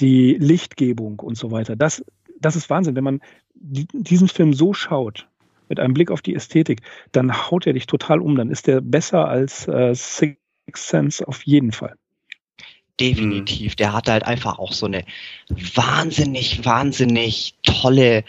[0.00, 1.76] die Lichtgebung und so weiter.
[1.76, 2.02] Das,
[2.40, 2.96] das ist Wahnsinn.
[2.96, 3.20] Wenn man
[3.54, 5.28] die, diesen Film so schaut,
[5.68, 6.80] mit einem Blick auf die Ästhetik,
[7.12, 8.36] dann haut er dich total um.
[8.36, 10.38] Dann ist der besser als äh, Six
[10.74, 11.94] Sense auf jeden Fall.
[13.00, 13.76] Definitiv.
[13.76, 15.04] Der hat halt einfach auch so eine
[15.48, 18.24] wahnsinnig, wahnsinnig tolle,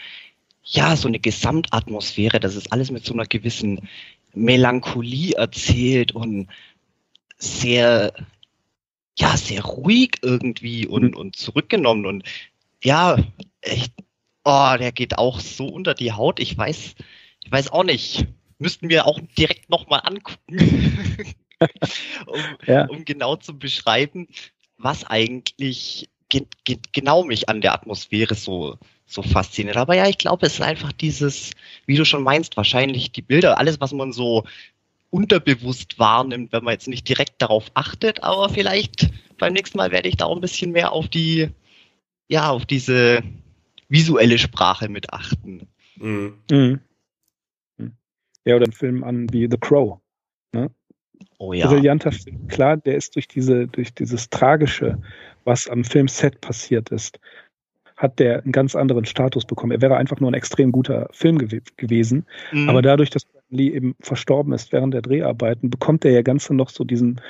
[0.62, 2.38] ja, so eine Gesamtatmosphäre.
[2.38, 3.88] Das ist alles mit so einer gewissen
[4.32, 6.48] Melancholie erzählt und
[7.36, 8.12] sehr,
[9.18, 11.16] ja, sehr ruhig irgendwie und, mhm.
[11.16, 12.24] und zurückgenommen und
[12.82, 13.18] ja,
[13.60, 13.92] echt,
[14.44, 16.40] oh, der geht auch so unter die Haut.
[16.40, 16.94] Ich weiß,
[17.44, 18.26] ich weiß auch nicht.
[18.58, 21.26] Müssten wir auch direkt nochmal angucken,
[22.26, 22.86] um, ja.
[22.86, 24.28] um genau zu beschreiben,
[24.82, 29.76] was eigentlich ge ge genau mich an der Atmosphäre so, so fasziniert.
[29.76, 31.52] Aber ja, ich glaube, es ist einfach dieses,
[31.86, 34.44] wie du schon meinst, wahrscheinlich die Bilder, alles, was man so
[35.10, 40.08] unterbewusst wahrnimmt, wenn man jetzt nicht direkt darauf achtet, aber vielleicht beim nächsten Mal werde
[40.08, 41.48] ich da auch ein bisschen mehr auf die,
[42.28, 43.22] ja, auf diese
[43.88, 45.66] visuelle Sprache mit achten.
[45.96, 46.38] Mhm.
[46.50, 46.80] Mhm.
[48.44, 50.00] Ja, oder ein Film an wie The Crow.
[50.52, 50.70] Ne?
[51.40, 51.66] Oh ja.
[51.68, 52.48] Brillanter Film.
[52.48, 54.98] Klar, der ist durch diese, durch dieses Tragische,
[55.44, 57.18] was am Filmset passiert ist,
[57.96, 59.72] hat der einen ganz anderen Status bekommen.
[59.72, 62.26] Er wäre einfach nur ein extrem guter Film gew gewesen.
[62.52, 62.68] Mhm.
[62.68, 66.68] Aber dadurch, dass Lee eben verstorben ist während der Dreharbeiten, bekommt er ja Ganze noch
[66.68, 67.22] so diesen,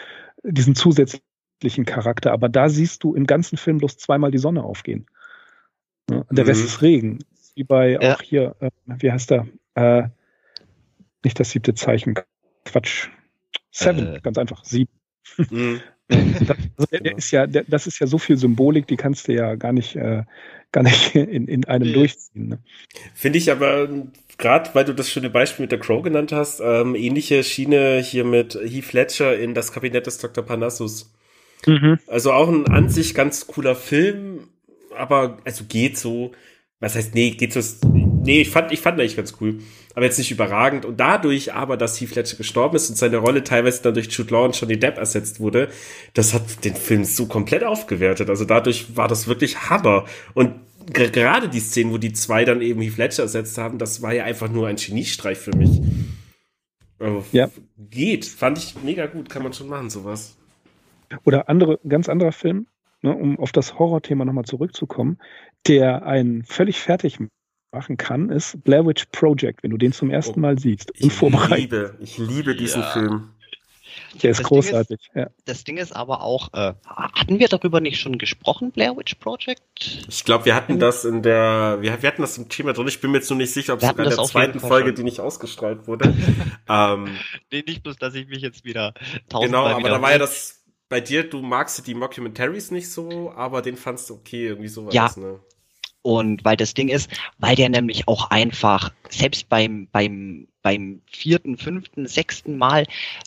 [0.42, 2.32] diesen zusätzlichen Charakter.
[2.32, 5.06] Aber da siehst du im ganzen Film bloß zweimal die Sonne aufgehen.
[6.10, 6.48] Ja, der mhm.
[6.50, 7.20] Rest ist Regen.
[7.54, 8.14] Wie bei ja.
[8.14, 9.46] auch hier, äh, wie heißt der?
[9.74, 10.08] Äh,
[11.22, 12.14] nicht das siebte Zeichen.
[12.64, 13.08] Quatsch.
[13.70, 14.20] Seven, äh.
[14.20, 14.64] ganz einfach.
[14.64, 14.90] Sieben.
[15.50, 15.80] Mhm.
[16.76, 19.54] Das, der, ist ja, der, das ist ja so viel Symbolik, die kannst du ja
[19.54, 20.24] gar nicht, äh,
[20.72, 21.94] gar nicht in, in einem nee.
[21.94, 22.48] durchziehen.
[22.48, 22.58] Ne?
[23.14, 23.88] Finde ich aber
[24.36, 28.24] gerade, weil du das schöne Beispiel mit der Crow genannt hast, ähm, ähnliche Schiene hier
[28.24, 30.44] mit Heath Ledger in das Kabinett des Dr.
[30.44, 31.12] Parnassus.
[31.66, 31.98] Mhm.
[32.06, 34.48] Also auch ein an sich ganz cooler Film,
[34.96, 36.32] aber also geht so.
[36.80, 37.60] Was heißt, nee, geht so.
[38.22, 39.58] Nee, ich fand, ich fand eigentlich ganz cool.
[39.94, 40.84] Aber jetzt nicht überragend.
[40.84, 44.32] Und dadurch aber, dass Heath Ledger gestorben ist und seine Rolle teilweise dann durch Jude
[44.32, 45.68] Law und Johnny Depp ersetzt wurde,
[46.14, 48.28] das hat den Film so komplett aufgewertet.
[48.30, 50.04] Also dadurch war das wirklich Hammer.
[50.34, 50.54] Und
[50.92, 54.24] gerade die Szenen, wo die zwei dann eben Heath Ledger ersetzt haben, das war ja
[54.24, 55.80] einfach nur ein Geniestreich für mich.
[56.98, 57.48] Also, ja.
[57.78, 58.26] Geht.
[58.26, 59.30] Fand ich mega gut.
[59.30, 60.36] Kann man schon machen, sowas.
[61.24, 62.66] Oder andere, ganz anderer Film,
[63.02, 65.18] ne, um auf das Horrorthema nochmal zurückzukommen,
[65.66, 67.18] der einen völlig fertig
[67.72, 70.92] machen kann, ist Blair Witch Project, wenn du den zum ersten oh, Mal siehst.
[70.96, 72.90] Ich liebe, ich liebe diesen ja.
[72.90, 73.30] Film.
[74.22, 74.88] Der ist das großartig.
[74.88, 75.30] Ding ist, ja.
[75.44, 79.62] Das Ding ist aber auch, äh, hatten wir darüber nicht schon gesprochen, Blair Witch Project?
[80.08, 82.88] Ich glaube, wir hatten das in der, wir, wir, hatten das im Thema drin.
[82.88, 84.96] Ich bin mir jetzt nur nicht sicher, ob es sogar in der zweiten Folge, schon.
[84.96, 86.14] die nicht ausgestrahlt wurde.
[86.68, 87.16] ähm,
[87.52, 88.94] nee, nicht bloß, dass ich mich jetzt wieder
[89.28, 93.30] tausendmal Genau, aber da war ja das bei dir, du magst die Mockumentaries nicht so,
[93.30, 95.10] aber den fandst du okay, irgendwie sowas, ja.
[95.16, 95.40] ne?
[96.02, 101.58] Und weil das Ding ist, weil der nämlich auch einfach, selbst beim, beim, beim vierten,
[101.58, 102.86] fünften, sechsten Mal,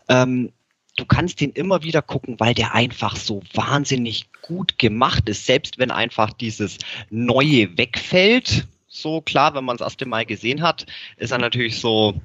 [0.10, 0.52] ähm,
[0.96, 5.46] du kannst den immer wieder gucken, weil der einfach so wahnsinnig gut gemacht ist.
[5.46, 6.78] Selbst wenn einfach dieses
[7.10, 10.86] Neue wegfällt, so klar, wenn man das erste Mal gesehen hat,
[11.18, 12.20] ist er natürlich so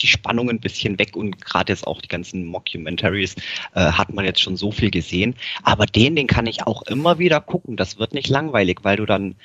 [0.00, 3.36] die Spannung ein bisschen weg und gerade jetzt auch die ganzen Mockumentaries
[3.74, 5.36] äh, hat man jetzt schon so viel gesehen.
[5.62, 7.76] Aber den, den kann ich auch immer wieder gucken.
[7.76, 9.36] Das wird nicht langweilig, weil du dann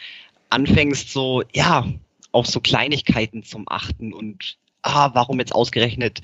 [0.49, 1.85] anfängst so, ja,
[2.31, 6.21] auf so Kleinigkeiten zum Achten und ah, warum jetzt ausgerechnet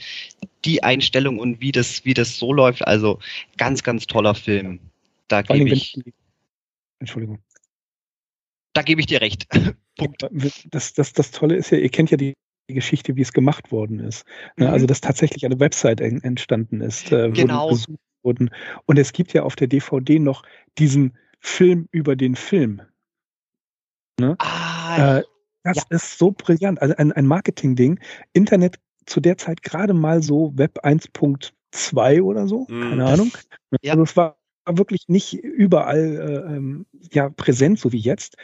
[0.66, 2.86] die Einstellung und wie das, wie das so läuft.
[2.88, 3.20] Also
[3.58, 4.80] ganz, ganz toller Film.
[5.28, 6.00] Da gebe ich.
[7.00, 7.40] Entschuldigung.
[8.74, 9.48] Da gebe ich dir recht.
[9.98, 10.28] Punkt.
[10.72, 12.34] Das, das, das Tolle ist ja, ihr kennt ja die
[12.68, 14.26] Geschichte, wie es gemacht worden ist.
[14.56, 14.74] Ne, mhm.
[14.74, 17.70] Also, dass tatsächlich eine Website entstanden ist, äh, genau.
[17.70, 18.50] besucht wurden.
[18.86, 20.44] Und es gibt ja auf der DVD noch
[20.78, 22.82] diesen Film über den Film.
[24.20, 24.36] Ne?
[24.40, 25.24] Ah, äh,
[25.64, 25.84] das ja.
[25.90, 26.82] ist so brillant.
[26.82, 28.00] Also ein, ein Marketing-Ding.
[28.34, 32.90] Internet zu der Zeit gerade mal so Web 1.2 oder so, mhm.
[32.90, 33.32] keine Ahnung.
[33.82, 33.94] Ja.
[33.94, 34.38] Also es war
[34.70, 38.38] wirklich nicht überall äh, ähm, ja präsent, so wie jetzt.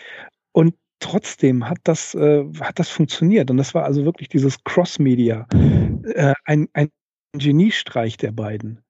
[0.52, 3.52] Und trotzdem hat das, äh, hat das funktioniert.
[3.52, 5.48] Und das war also wirklich dieses Cross-Media.
[6.16, 6.90] Äh, ein, ein
[7.34, 8.82] Geniestreich der beiden.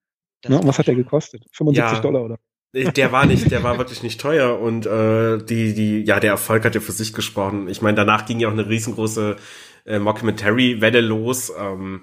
[0.47, 0.59] Ne?
[0.59, 1.45] Und was hat der gekostet?
[1.51, 2.01] 75 ja.
[2.01, 2.37] Dollar oder?
[2.71, 6.63] Der war nicht, der war wirklich nicht teuer und äh, die, die, ja, der Erfolg
[6.65, 7.67] hat ja für sich gesprochen.
[7.67, 9.37] Ich meine, danach ging ja auch eine riesengroße
[9.85, 11.51] äh, Mockumentary-Welle los.
[11.57, 12.01] Ähm,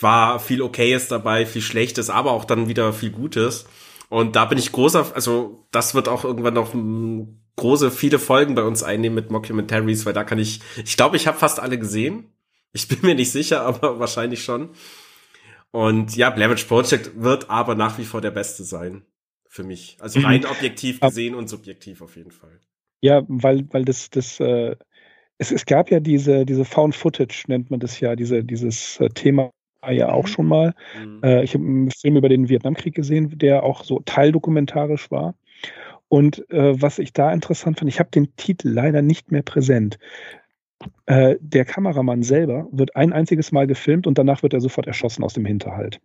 [0.00, 3.66] war viel Okayes dabei, viel Schlechtes, aber auch dann wieder viel Gutes.
[4.08, 6.74] Und da bin ich großer, also das wird auch irgendwann noch
[7.54, 11.28] große, viele Folgen bei uns einnehmen mit Mockumentaries, weil da kann ich, ich glaube, ich
[11.28, 12.32] habe fast alle gesehen.
[12.72, 14.70] Ich bin mir nicht sicher, aber wahrscheinlich schon.
[15.70, 19.04] Und ja, Blair Project wird aber nach wie vor der beste sein
[19.48, 19.96] für mich.
[20.00, 20.46] Also rein mhm.
[20.46, 22.60] objektiv gesehen und subjektiv auf jeden Fall.
[23.00, 24.76] Ja, weil, weil das, das, äh,
[25.38, 29.08] es, es gab ja diese, diese Found Footage, nennt man das ja, diese, dieses äh,
[29.08, 29.50] Thema
[29.88, 30.28] ja auch mhm.
[30.28, 30.74] schon mal.
[31.00, 31.20] Mhm.
[31.22, 35.34] Äh, ich habe einen Film über den Vietnamkrieg gesehen, der auch so teildokumentarisch war.
[36.08, 39.98] Und äh, was ich da interessant fand, ich habe den Titel leider nicht mehr präsent.
[41.06, 45.22] Äh, der Kameramann selber wird ein einziges Mal gefilmt und danach wird er sofort erschossen
[45.22, 46.00] aus dem Hinterhalt.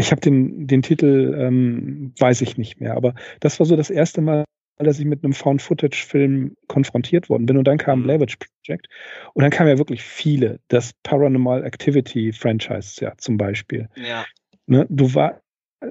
[0.00, 3.90] Ich habe den, den Titel, ähm, weiß ich nicht mehr, aber das war so das
[3.90, 4.44] erste Mal,
[4.78, 7.58] dass ich mit einem Found-Footage-Film konfrontiert worden bin.
[7.58, 8.04] Und dann kam mhm.
[8.04, 8.88] Blair Witch Project.
[9.34, 10.60] Und dann kamen ja wirklich viele.
[10.68, 13.90] Das Paranormal Activity-Franchise, ja, zum Beispiel.
[13.94, 14.24] Ja.
[14.66, 15.42] Ne, du war,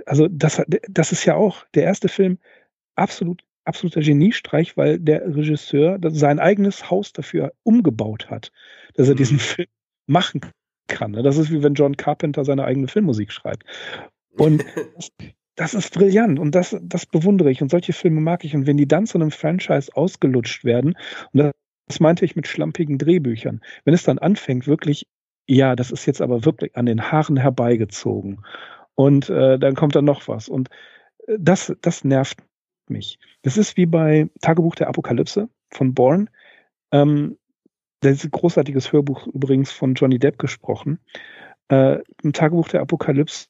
[0.08, 2.40] also das, das ist ja auch der erste Film,
[2.96, 8.52] absolut, absoluter Geniestreich, weil der Regisseur sein eigenes Haus dafür umgebaut hat,
[8.96, 9.42] dass er diesen mhm.
[9.42, 9.68] Film
[10.08, 10.42] machen
[10.90, 11.12] kann.
[11.12, 11.24] Ne?
[11.24, 13.64] Das ist wie wenn John Carpenter seine eigene Filmmusik schreibt.
[14.38, 14.66] Und
[14.96, 15.10] das,
[15.56, 18.56] das ist brillant und das, das bewundere ich und solche Filme mag ich.
[18.56, 20.96] Und wenn die dann zu einem Franchise ausgelutscht werden,
[21.32, 21.52] und das,
[21.88, 25.08] das meinte ich mit schlampigen Drehbüchern, wenn es dann anfängt, wirklich,
[25.48, 28.44] ja, das ist jetzt aber wirklich an den Haaren herbeigezogen.
[28.96, 30.50] Und äh, dann kommt dann noch was.
[30.50, 30.70] Und
[31.28, 32.40] äh, das, das nervt
[32.90, 33.18] mich.
[33.42, 36.26] Das ist wie bei Tagebuch der Apokalypse von Bourne.
[36.92, 37.38] Ähm,
[38.02, 41.00] das ist ein großartiges Hörbuch übrigens von Johnny Depp gesprochen.
[41.70, 43.48] Äh, Im Tagebuch der Apokalypse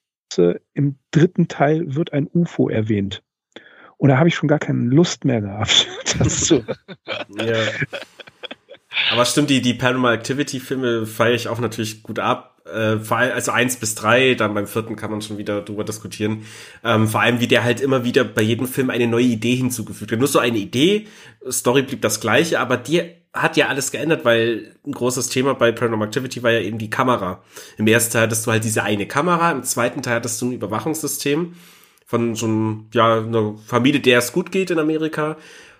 [0.73, 3.23] im dritten Teil wird ein UFO erwähnt.
[3.97, 5.87] Und da habe ich schon gar keine Lust mehr gehabt.
[6.17, 6.63] Das so.
[7.37, 7.55] ja.
[9.11, 12.61] Aber stimmt, die, die Paranormal Activity Filme feiere ich auch natürlich gut ab.
[12.65, 15.83] äh, vor allem, also eins bis drei, dann beim vierten kann man schon wieder drüber
[15.83, 16.45] diskutieren.
[16.83, 20.11] Ähm, vor allem, wie der halt immer wieder bei jedem Film eine neue Idee hinzugefügt
[20.11, 20.19] hat.
[20.19, 21.05] Nur so eine Idee,
[21.47, 25.71] Story blieb das gleiche, aber die hat ja alles geändert, weil ein großes Thema bei
[25.71, 27.43] Paranormal Activity war ja eben die Kamera.
[27.77, 30.53] Im ersten Teil hattest du halt diese eine Kamera, im zweiten Teil hattest du ein
[30.53, 31.53] Überwachungssystem
[32.05, 35.37] von so einem, ja, einer Familie, der es gut geht in Amerika.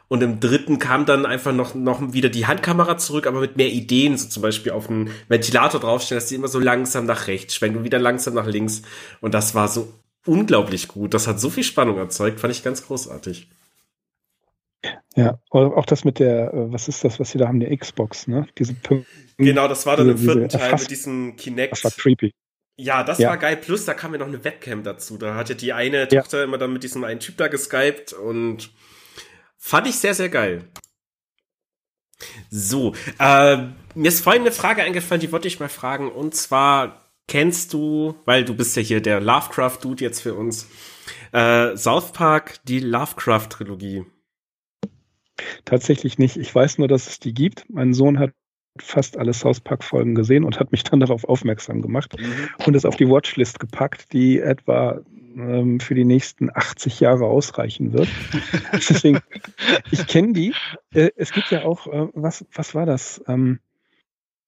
[0.10, 3.70] Und im dritten kam dann einfach noch, noch wieder die Handkamera zurück, aber mit mehr
[3.70, 7.56] Ideen, so zum Beispiel auf einen Ventilator draufstellen, dass die immer so langsam nach rechts
[7.56, 8.82] schwenken und wieder langsam nach links.
[9.22, 9.94] Und das war so
[10.26, 11.14] unglaublich gut.
[11.14, 13.48] Das hat so viel Spannung erzeugt, fand ich ganz großartig.
[15.16, 18.28] Ja, auch das mit der, äh, was ist das, was sie da haben, die Xbox,
[18.28, 18.48] ne?
[18.58, 18.76] Diese
[19.38, 21.74] Genau, das war dann diese, im vierten Teil mit diesem Kinect.
[21.74, 22.34] Das war creepy.
[22.78, 23.30] Ja, das ja.
[23.30, 23.58] war geil.
[23.58, 25.18] Plus, da kam ja noch eine Webcam dazu.
[25.18, 26.22] Da hatte die eine ja.
[26.22, 28.72] Tochter immer dann mit diesem einen Typ da geskypt und
[29.62, 30.64] Fand ich sehr, sehr geil.
[32.50, 33.58] So, äh,
[33.94, 36.10] mir ist vorhin eine Frage eingefallen, die wollte ich mal fragen.
[36.12, 40.68] Und zwar, kennst du, weil du bist ja hier der Lovecraft-Dude jetzt für uns,
[41.34, 44.06] äh, South Park, die Lovecraft-Trilogie?
[45.66, 46.38] Tatsächlich nicht.
[46.38, 47.66] Ich weiß nur, dass es die gibt.
[47.70, 48.32] Mein Sohn hat
[48.78, 52.50] fast alle South Park-Folgen gesehen und hat mich dann darauf aufmerksam gemacht mhm.
[52.66, 55.02] und es auf die Watchlist gepackt, die etwa
[55.36, 58.08] ähm, für die nächsten 80 Jahre ausreichen wird.
[58.74, 59.20] Deswegen,
[59.92, 60.54] ich kenne die.
[60.94, 63.22] Äh, es gibt ja auch, äh, was, was war das?
[63.28, 63.60] Ähm,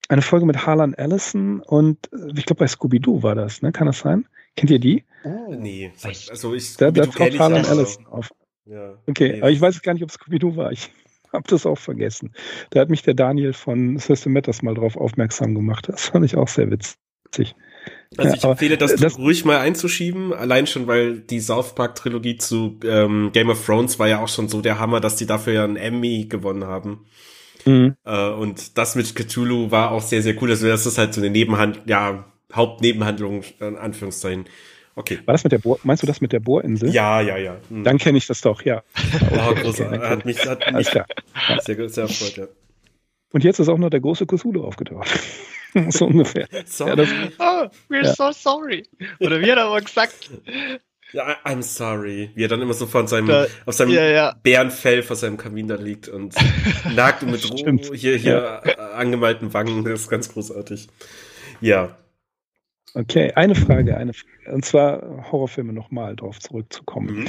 [0.09, 3.71] eine Folge mit Harlan Ellison und äh, ich glaube bei Scooby-Doo war das, ne?
[3.71, 4.27] Kann das sein?
[4.57, 5.05] Kennt ihr die?
[5.23, 5.91] Oh, nee.
[6.03, 8.29] Also ich da, da taucht Harlan Ellison auf.
[8.65, 10.71] Ja, okay, aber ich weiß gar nicht, ob Scooby-Doo war.
[10.71, 10.89] Ich
[11.33, 12.33] habe das auch vergessen.
[12.69, 15.89] Da hat mich der Daniel von System Matters mal drauf aufmerksam gemacht.
[15.89, 17.55] Das fand ich auch sehr witzig.
[18.17, 22.37] Also ich empfehle das, das ruhig mal einzuschieben, allein schon, weil die South Park Trilogie
[22.37, 25.53] zu ähm, Game of Thrones war ja auch schon so der Hammer, dass die dafür
[25.53, 27.05] ja einen Emmy gewonnen haben.
[27.65, 27.95] Mhm.
[28.03, 30.49] Äh, und das mit Cthulhu war auch sehr, sehr cool.
[30.49, 34.45] Also das ist halt so eine Nebenhand, ja, Hauptnebenhandlung, in Anführungszeichen.
[34.95, 35.19] Okay.
[35.25, 36.89] War das mit der Bohr, meinst du das mit der Bohrinsel?
[36.89, 37.57] Ja, ja, ja.
[37.69, 37.83] Mhm.
[37.83, 38.83] Dann kenne ich das doch, ja.
[39.31, 40.01] Oh, großartig.
[40.01, 42.47] hat mich, hat mich sehr, sehr erfreut, ja.
[43.33, 45.07] Und jetzt ist auch noch der große Cthulhu aufgetaucht.
[45.89, 46.47] so ungefähr.
[46.65, 46.89] Sorry.
[46.89, 48.13] Ja, das, oh, we're ja.
[48.13, 48.83] so sorry.
[49.19, 50.29] Oder wie hat er aber gesagt?
[51.13, 52.31] Ja, I'm sorry.
[52.35, 54.35] Wie er dann immer so von seinem, da, auf seinem ja, ja.
[54.43, 56.35] Bärenfell vor seinem Kamin da liegt und
[56.95, 58.91] nagt und mit Roh, hier, hier ja.
[58.91, 59.83] angemalten Wangen.
[59.83, 60.87] Das ist ganz großartig.
[61.59, 61.97] Ja.
[62.93, 64.53] Okay, eine Frage, eine Frage.
[64.53, 67.21] Und zwar Horrorfilme nochmal drauf zurückzukommen.
[67.21, 67.27] Mhm.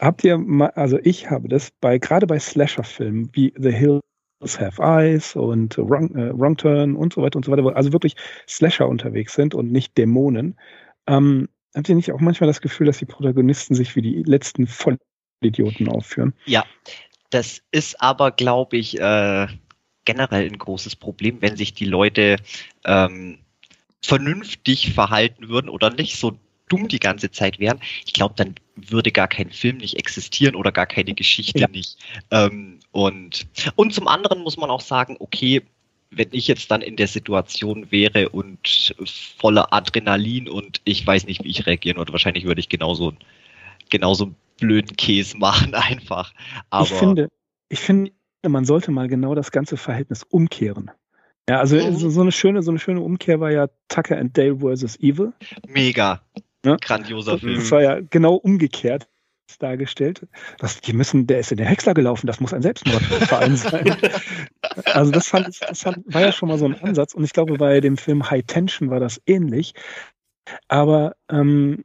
[0.00, 4.00] Habt ihr mal, also ich habe das bei, gerade bei Slasher-Filmen wie The Hill
[4.42, 7.92] Have Eyes und Wrong, äh, Wrong Turn und so weiter und so weiter, wo also
[7.92, 8.14] wirklich
[8.48, 10.58] Slasher unterwegs sind und nicht Dämonen.
[11.06, 14.66] Ähm, habt ihr nicht auch manchmal das Gefühl, dass die Protagonisten sich wie die letzten
[14.66, 16.34] Vollidioten aufführen?
[16.44, 16.64] Ja,
[17.30, 19.46] das ist aber, glaube ich, äh,
[20.04, 22.36] generell ein großes Problem, wenn sich die Leute
[22.84, 23.38] ähm,
[24.06, 26.36] vernünftig verhalten würden oder nicht so
[26.68, 27.80] dumm die ganze Zeit wären.
[28.06, 31.68] Ich glaube, dann würde gar kein Film nicht existieren oder gar keine Geschichte ja.
[31.68, 31.98] nicht.
[32.30, 33.46] Ähm, und,
[33.76, 35.62] und zum anderen muss man auch sagen, okay,
[36.10, 38.94] wenn ich jetzt dann in der Situation wäre und
[39.38, 43.14] voller Adrenalin und ich weiß nicht, wie ich reagieren würde, wahrscheinlich würde ich genauso,
[43.90, 46.32] genauso einen blöden Käse machen einfach.
[46.70, 47.28] Aber ich finde,
[47.68, 48.12] ich finde,
[48.46, 50.90] man sollte mal genau das ganze Verhältnis umkehren.
[51.48, 51.96] Ja, also mhm.
[51.96, 54.98] so, so, eine schöne, so eine schöne Umkehr war ja Tucker and Dale vs.
[55.00, 55.32] Evil.
[55.68, 56.22] Mega.
[56.64, 56.78] Ne?
[56.80, 57.56] Grandioser Film.
[57.56, 59.06] Das war ja genau umgekehrt
[59.58, 60.26] dargestellt.
[60.58, 63.96] Das, die müssen, der ist in den Häcksler gelaufen, das muss ein Selbstmordverein sein.
[64.86, 67.56] also das, fand ich, das war ja schon mal so ein Ansatz und ich glaube,
[67.56, 69.74] bei dem Film High Tension war das ähnlich.
[70.68, 71.84] Aber ähm,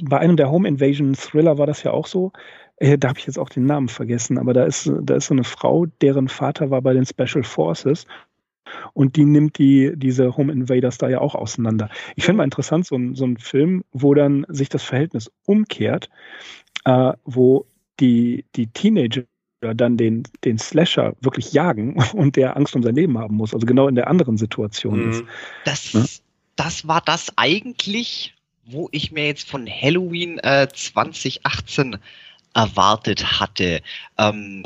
[0.00, 2.32] bei einem der Home Invasion Thriller war das ja auch so.
[2.76, 5.34] Äh, da habe ich jetzt auch den Namen vergessen, aber da ist, da ist so
[5.34, 8.06] eine Frau, deren Vater war bei den Special Forces
[8.92, 11.88] und die nimmt die, diese Home Invaders da ja auch auseinander.
[12.16, 16.08] Ich finde mal interessant, so ein, so ein Film, wo dann sich das Verhältnis umkehrt,
[16.84, 17.66] äh, wo
[18.00, 19.24] die, die Teenager
[19.60, 23.54] dann den, den Slasher wirklich jagen und der Angst um sein Leben haben muss.
[23.54, 25.10] Also genau in der anderen Situation mhm.
[25.10, 25.24] ist.
[25.64, 26.04] Das, ne?
[26.56, 31.98] das war das eigentlich, wo ich mir jetzt von Halloween äh, 2018
[32.54, 33.82] erwartet hatte.
[34.18, 34.64] Ähm,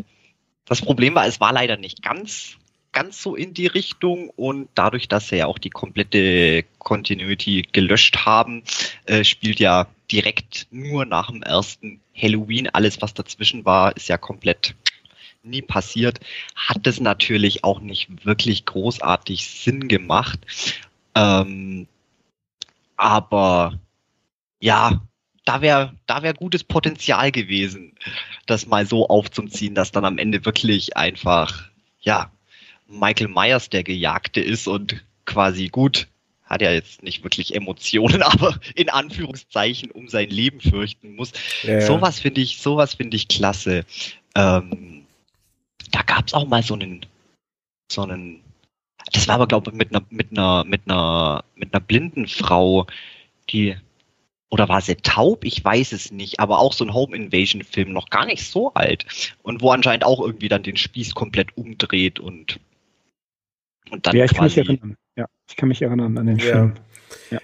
[0.65, 2.57] das Problem war, es war leider nicht ganz
[2.97, 8.25] ganz so in die Richtung und dadurch, dass sie ja auch die komplette Continuity gelöscht
[8.25, 8.63] haben,
[9.05, 12.71] äh, spielt ja direkt nur nach dem ersten Halloween.
[12.71, 14.75] Alles, was dazwischen war, ist ja komplett
[15.43, 16.21] nie passiert.
[16.55, 20.41] Hat es natürlich auch nicht wirklich großartig Sinn gemacht.
[21.15, 21.87] Ähm,
[22.97, 23.79] aber
[24.59, 25.03] ja,
[25.45, 27.93] da wäre da wäre gutes Potenzial gewesen,
[28.47, 31.69] das mal so aufzuziehen, dass dann am Ende wirklich einfach
[32.01, 32.31] ja
[32.89, 36.09] Michael Myers der Gejagte ist und quasi gut,
[36.45, 41.33] hat ja jetzt nicht wirklich Emotionen, aber in Anführungszeichen um sein Leben fürchten muss.
[41.63, 41.81] Ja.
[41.81, 43.85] Sowas finde ich, sowas finde ich klasse.
[44.35, 45.05] Ähm,
[45.91, 47.05] da gab es auch mal so einen,
[47.91, 48.43] so einen,
[49.13, 52.87] das war aber glaube ich mit einer, mit einer, mit einer, mit einer blinden Frau,
[53.51, 53.77] die
[54.49, 55.45] oder war sie taub?
[55.45, 58.73] Ich weiß es nicht, aber auch so ein Home Invasion Film, noch gar nicht so
[58.75, 59.05] alt.
[59.43, 62.61] Und wo anscheinend auch irgendwie dann den Spieß komplett umdreht und,
[63.91, 64.17] und dann.
[64.17, 64.97] Ja, ich kann mich erinnern.
[65.17, 66.45] Ja, ich kann mich erinnern an den ja.
[66.45, 66.75] Film.
[67.31, 67.41] Ja.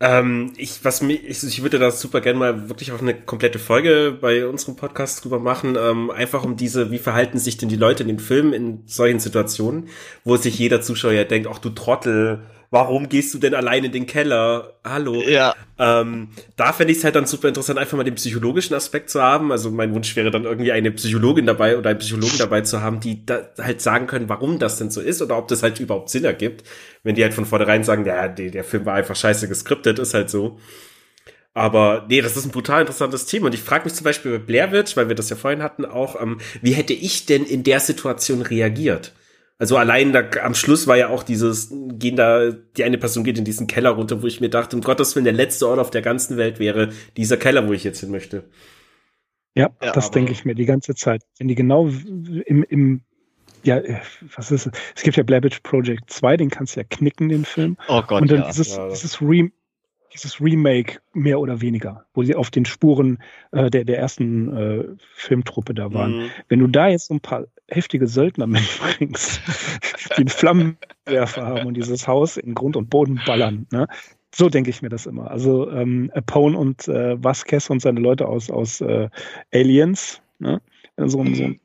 [0.00, 3.60] Ähm, ich, was mich, ich, ich würde da super gerne mal wirklich auf eine komplette
[3.60, 7.76] Folge bei unserem Podcast drüber machen, ähm, einfach um diese, wie verhalten sich denn die
[7.76, 9.88] Leute in den Filmen in solchen Situationen,
[10.24, 12.42] wo sich jeder Zuschauer denkt, ach du Trottel,
[12.72, 14.78] warum gehst du denn allein in den Keller?
[14.82, 15.22] Hallo.
[15.22, 15.54] Ja.
[15.78, 19.22] Ähm, da fände ich es halt dann super interessant, einfach mal den psychologischen Aspekt zu
[19.22, 19.52] haben.
[19.52, 22.98] Also mein Wunsch wäre dann irgendwie eine Psychologin dabei oder einen Psychologen dabei zu haben,
[22.98, 26.08] die da halt sagen können, warum das denn so ist oder ob das halt überhaupt
[26.08, 26.64] Sinn ergibt.
[27.04, 30.14] Wenn die halt von vornherein sagen, ja, der, der Film war einfach scheiße geskriptet, ist
[30.14, 30.58] halt so.
[31.52, 33.46] Aber nee, das ist ein brutal interessantes Thema.
[33.46, 35.84] Und ich frage mich zum Beispiel bei Blair Witch, weil wir das ja vorhin hatten,
[35.84, 39.12] auch, ähm, wie hätte ich denn in der Situation reagiert?
[39.58, 43.38] Also allein da, am Schluss war ja auch dieses, gehen da, die eine Person geht
[43.38, 45.90] in diesen Keller runter, wo ich mir dachte, um Gottes Willen, der letzte Ort auf
[45.90, 48.44] der ganzen Welt wäre dieser Keller, wo ich jetzt hin möchte.
[49.54, 51.22] Ja, ja das denke ich mir die ganze Zeit.
[51.38, 53.02] Wenn die genau im, im
[53.64, 53.80] ja,
[54.34, 54.72] was ist es?
[54.96, 57.76] Es gibt ja Blabbage Project 2, den kannst du ja knicken, den Film.
[57.88, 58.46] Oh Gott, Und dann ja.
[58.48, 58.88] dieses, ja.
[58.88, 59.50] dieses Re
[60.12, 63.18] dieses Remake mehr oder weniger, wo sie auf den Spuren
[63.52, 64.84] äh, der, der ersten äh,
[65.14, 66.16] Filmtruppe da waren.
[66.16, 66.30] Mhm.
[66.48, 69.40] Wenn du da jetzt so ein paar heftige Söldner mitbringst,
[70.10, 73.88] die einen Flammenwerfer haben und dieses Haus in Grund und Boden ballern, ne?
[74.34, 75.30] So denke ich mir das immer.
[75.30, 79.10] Also ähm, Apone und äh, Vasquez und seine Leute aus, aus äh,
[79.52, 80.62] Aliens, ne?
[80.96, 81.60] so, ein, so ein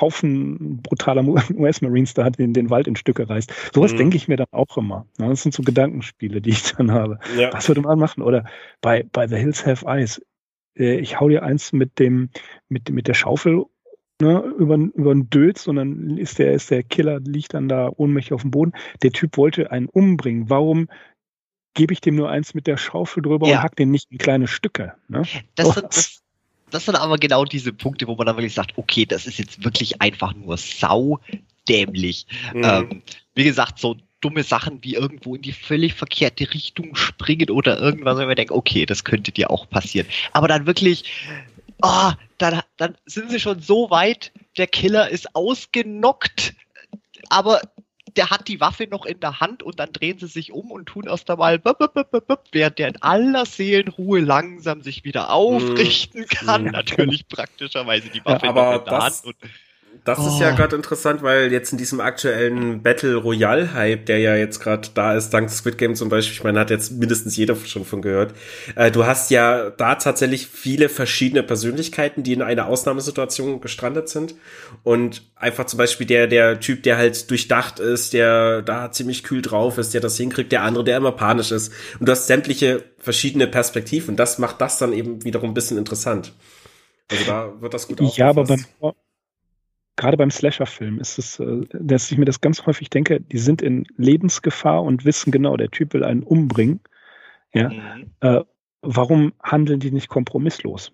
[0.00, 3.52] Haufen brutaler US-Marines da hat den, den Wald in Stücke reißt.
[3.74, 3.98] Sowas mhm.
[3.98, 5.06] denke ich mir dann auch immer.
[5.18, 7.18] Das sind so Gedankenspiele, die ich dann habe.
[7.36, 7.52] Ja.
[7.52, 8.22] Was würde man machen?
[8.22, 8.44] Oder
[8.80, 10.22] bei, bei The Hills Have Eyes.
[10.76, 12.30] Äh, ich hau dir eins mit dem,
[12.68, 13.64] mit, mit der Schaufel
[14.20, 17.90] ne, über, über einen Dötz und dann ist der, ist der Killer, liegt dann da
[17.94, 18.72] ohnmächtig auf dem Boden.
[19.02, 20.50] Der Typ wollte einen umbringen.
[20.50, 20.88] Warum
[21.74, 23.56] gebe ich dem nur eins mit der Schaufel drüber ja.
[23.56, 24.94] und hack den nicht in kleine Stücke?
[25.08, 25.22] Ne?
[25.56, 26.22] Das, das,
[26.70, 29.64] das sind aber genau diese Punkte, wo man dann wirklich sagt, okay, das ist jetzt
[29.64, 32.26] wirklich einfach nur saudämlich.
[32.52, 32.64] Mhm.
[32.64, 33.02] Ähm,
[33.34, 38.16] wie gesagt, so dumme Sachen wie irgendwo in die völlig verkehrte Richtung springen oder irgendwas,
[38.16, 40.06] wenn man denkt, okay, das könnte dir auch passieren.
[40.32, 41.04] Aber dann wirklich,
[41.82, 46.54] oh, dann, dann sind sie schon so weit, der Killer ist ausgenockt,
[47.28, 47.60] aber
[48.16, 50.86] der hat die Waffe noch in der Hand und dann drehen sie sich um und
[50.86, 51.60] tun erst einmal,
[52.52, 56.64] während der in aller Seelenruhe langsam sich wieder aufrichten kann.
[56.64, 56.70] Mhm.
[56.70, 59.24] Natürlich praktischerweise die Waffe ja, noch in der Hand.
[59.24, 59.36] Und
[60.04, 60.26] das oh.
[60.28, 60.56] ist ja oh.
[60.56, 65.14] gerade interessant, weil jetzt in diesem aktuellen Battle Royale Hype, der ja jetzt gerade da
[65.14, 68.34] ist, dank Squid Game zum Beispiel, ich meine, hat jetzt mindestens jeder schon von gehört.
[68.76, 74.34] Äh, du hast ja da tatsächlich viele verschiedene Persönlichkeiten, die in einer Ausnahmesituation gestrandet sind.
[74.82, 79.40] Und einfach zum Beispiel der, der Typ, der halt durchdacht ist, der da ziemlich kühl
[79.40, 81.72] drauf ist, der das hinkriegt, der andere, der immer panisch ist.
[81.98, 84.16] Und du hast sämtliche verschiedene Perspektiven.
[84.16, 86.34] Das macht das dann eben wiederum ein bisschen interessant.
[87.10, 88.64] Also da wird das gut Ja, aber beim,
[89.96, 93.62] gerade beim Slasher-Film ist es, äh, dass ich mir das ganz häufig denke, die sind
[93.62, 96.80] in Lebensgefahr und wissen genau, der Typ will einen umbringen.
[97.52, 98.10] Ja, mhm.
[98.20, 98.40] äh,
[98.82, 100.92] warum handeln die nicht kompromisslos?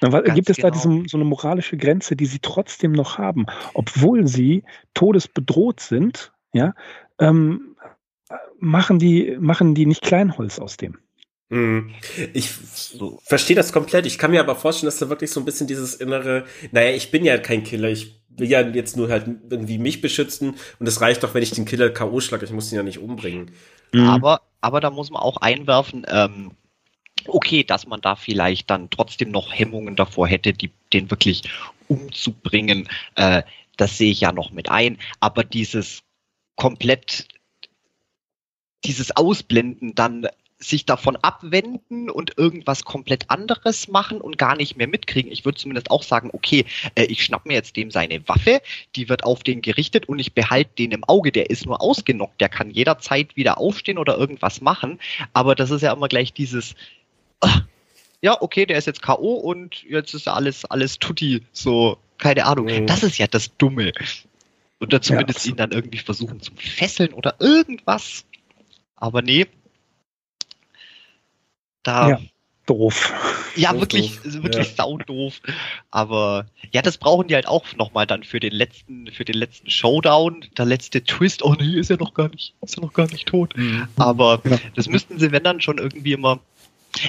[0.00, 0.68] Dann Ganz gibt es genau.
[0.68, 4.62] da diese, so eine moralische Grenze, die sie trotzdem noch haben, obwohl sie
[4.94, 6.32] todesbedroht sind.
[6.52, 6.74] Ja,
[7.18, 7.76] ähm,
[8.58, 10.98] machen die machen die nicht Kleinholz aus dem.
[11.50, 11.94] Mhm.
[12.32, 12.48] Ich
[13.24, 14.06] verstehe das komplett.
[14.06, 17.10] Ich kann mir aber vorstellen, dass da wirklich so ein bisschen dieses innere, naja, ich
[17.10, 21.00] bin ja kein Killer, ich will ja jetzt nur halt irgendwie mich beschützen und es
[21.00, 22.20] reicht doch, wenn ich den Killer K.O.
[22.20, 23.50] schlage, ich muss ihn ja nicht umbringen.
[23.92, 24.08] Mhm.
[24.08, 26.52] Aber, aber da muss man auch einwerfen, ähm,
[27.26, 31.42] okay, dass man da vielleicht dann trotzdem noch Hemmungen davor hätte, die, den wirklich
[31.88, 33.42] umzubringen, äh,
[33.76, 36.02] das sehe ich ja noch mit ein, aber dieses
[36.54, 37.26] komplett
[38.84, 40.26] dieses Ausblenden dann
[40.62, 45.32] sich davon abwenden und irgendwas komplett anderes machen und gar nicht mehr mitkriegen.
[45.32, 48.60] Ich würde zumindest auch sagen, okay, äh, ich schnapp mir jetzt dem seine Waffe,
[48.94, 51.32] die wird auf den gerichtet und ich behalte den im Auge.
[51.32, 55.00] Der ist nur ausgenockt, der kann jederzeit wieder aufstehen oder irgendwas machen.
[55.32, 56.74] Aber das ist ja immer gleich dieses,
[57.40, 57.62] ach,
[58.20, 59.34] ja, okay, der ist jetzt K.O.
[59.36, 62.66] und jetzt ist alles, alles tutti, so, keine Ahnung.
[62.66, 62.86] Mhm.
[62.86, 63.92] Das ist ja das Dumme.
[64.78, 68.26] Oder zumindest ja, ihn dann irgendwie versuchen zu fesseln oder irgendwas.
[68.96, 69.46] Aber nee,
[71.82, 72.20] da, ja,
[72.66, 73.12] doof.
[73.56, 74.42] Ja, doof, wirklich, doof.
[74.42, 74.74] wirklich ja.
[74.74, 75.40] saudoof.
[75.90, 79.70] Aber ja, das brauchen die halt auch nochmal dann für den letzten, für den letzten
[79.70, 80.46] Showdown.
[80.56, 83.26] Der letzte Twist, oh nee, ist ja noch gar nicht, ist ja noch gar nicht
[83.26, 83.56] tot.
[83.56, 83.88] Mhm.
[83.96, 84.58] Aber ja.
[84.74, 86.40] das müssten sie, wenn dann schon irgendwie immer.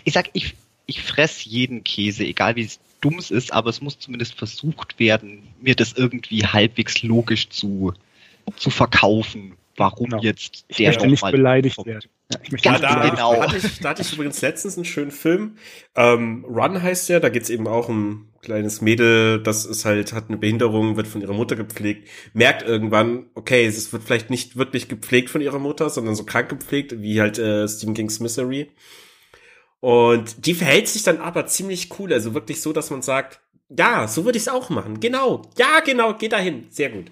[0.04, 0.56] Ich sag, ich,
[0.86, 5.48] ich fress jeden Käse, egal wie es dumm ist, aber es muss zumindest versucht werden,
[5.60, 7.94] mir das irgendwie halbwegs logisch zu,
[8.58, 10.22] zu verkaufen warum genau.
[10.22, 11.88] jetzt der ich möchte nicht beleidigt kommt.
[11.88, 12.10] werden.
[12.32, 13.36] Ja, ich möchte Ganz da, genau.
[13.36, 15.58] Da hatte, ich, da hatte ich übrigens letztens einen schönen Film.
[15.96, 20.14] Ähm, Run heißt der, da geht's eben auch um ein kleines Mädel, das ist halt,
[20.14, 24.56] hat eine Behinderung, wird von ihrer Mutter gepflegt, merkt irgendwann, okay, es wird vielleicht nicht
[24.56, 28.72] wirklich gepflegt von ihrer Mutter, sondern so krank gepflegt, wie halt äh, Stephen King's Misery.
[29.80, 33.42] Und die verhält sich dann aber ziemlich cool, also wirklich so, dass man sagt,
[33.78, 35.00] ja, so würde ich es auch machen.
[35.00, 35.44] Genau.
[35.58, 36.66] Ja, genau, geh dahin.
[36.70, 37.06] Sehr gut.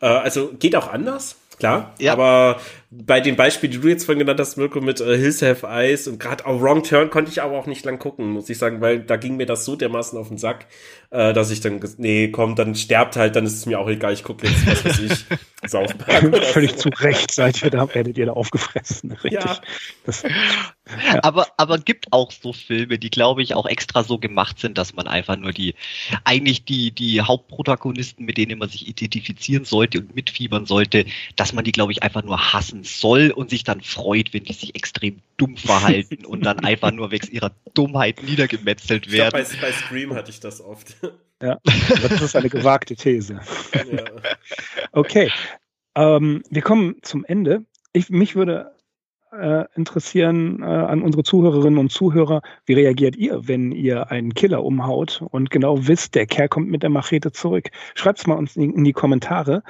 [0.00, 1.92] Äh, also geht auch anders klar.
[1.98, 2.12] Ja.
[2.12, 2.56] Aber
[2.90, 6.08] bei dem Beispiel, die du jetzt vorhin genannt hast, Mirko, mit äh, Hills Have Eyes
[6.08, 8.80] und gerade auch Wrong Turn konnte ich aber auch nicht lang gucken, muss ich sagen,
[8.80, 10.66] weil da ging mir das so dermaßen auf den Sack,
[11.10, 14.14] äh, dass ich dann, nee, komm, dann sterbt halt, dann ist es mir auch egal,
[14.14, 15.26] ich gucke jetzt, was weiß ich,
[15.68, 15.94] South
[16.52, 19.32] Völlig zu Recht seid ihr da, werdet ihr da aufgefressen, richtig.
[19.32, 19.58] Ja.
[20.06, 20.30] Das, ja.
[21.22, 24.94] Aber, aber gibt auch so Filme, die, glaube ich, auch extra so gemacht sind, dass
[24.94, 25.74] man einfach nur die,
[26.24, 31.04] eigentlich die, die Hauptprotagonisten, mit denen man sich identifizieren sollte und mitfiebern sollte,
[31.36, 34.52] dass man die, glaube ich, einfach nur hassen soll und sich dann freut, wenn die
[34.52, 39.30] sich extrem dumm verhalten und dann einfach nur wegen ihrer Dummheit niedergemetzelt werden.
[39.30, 40.96] Glaub, bei, bei Scream hatte ich das oft.
[41.40, 43.38] Ja, das ist eine gewagte These.
[43.72, 44.04] Ja.
[44.90, 45.30] Okay,
[45.94, 47.64] ähm, wir kommen zum Ende.
[47.92, 48.72] Ich, mich würde
[49.32, 54.64] äh, interessieren äh, an unsere Zuhörerinnen und Zuhörer, wie reagiert ihr, wenn ihr einen Killer
[54.64, 57.70] umhaut und genau wisst, der Kerl kommt mit der Machete zurück?
[57.94, 59.62] Schreibt es mal uns in, in die Kommentare.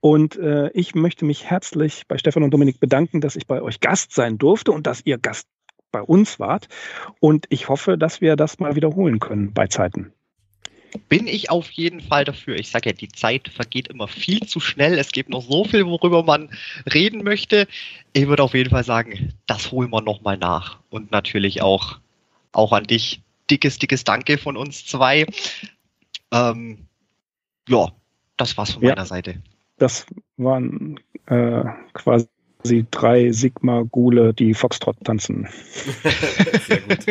[0.00, 3.80] Und äh, ich möchte mich herzlich bei Stefan und Dominik bedanken, dass ich bei euch
[3.80, 5.46] Gast sein durfte und dass ihr Gast
[5.92, 6.68] bei uns wart.
[7.20, 10.12] Und ich hoffe, dass wir das mal wiederholen können bei Zeiten.
[11.08, 12.56] Bin ich auf jeden Fall dafür.
[12.56, 14.98] Ich sage ja, die Zeit vergeht immer viel zu schnell.
[14.98, 16.50] Es gibt noch so viel, worüber man
[16.92, 17.68] reden möchte.
[18.12, 20.78] Ich würde auf jeden Fall sagen, das holen wir nochmal nach.
[20.88, 21.98] Und natürlich auch,
[22.52, 23.20] auch an dich.
[23.50, 25.26] Dickes, dickes Danke von uns zwei.
[26.32, 26.86] Ähm,
[27.68, 27.92] ja,
[28.36, 28.90] das war's von ja.
[28.90, 29.42] meiner Seite.
[29.80, 30.06] Das
[30.36, 31.64] waren äh,
[31.94, 32.28] quasi
[32.90, 35.48] drei Sigma-Gule, die Foxtrot tanzen.
[36.66, 37.06] Sehr gut.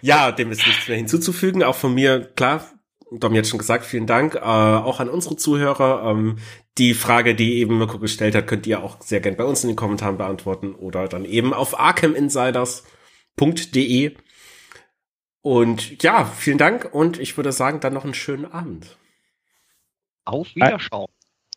[0.00, 1.62] Ja, dem ist nichts mehr hinzuzufügen.
[1.62, 2.64] Auch von mir, klar,
[3.10, 4.36] Dom jetzt schon gesagt, vielen Dank.
[4.36, 6.10] Äh, auch an unsere Zuhörer.
[6.10, 6.38] Ähm,
[6.78, 9.68] die Frage, die eben Mirko gestellt hat, könnt ihr auch sehr gern bei uns in
[9.68, 14.16] den Kommentaren beantworten oder dann eben auf arkhaminsiders.de.
[15.42, 18.96] Und ja, vielen Dank und ich würde sagen, dann noch einen schönen Abend.
[20.24, 21.11] Auf Wiederschauen.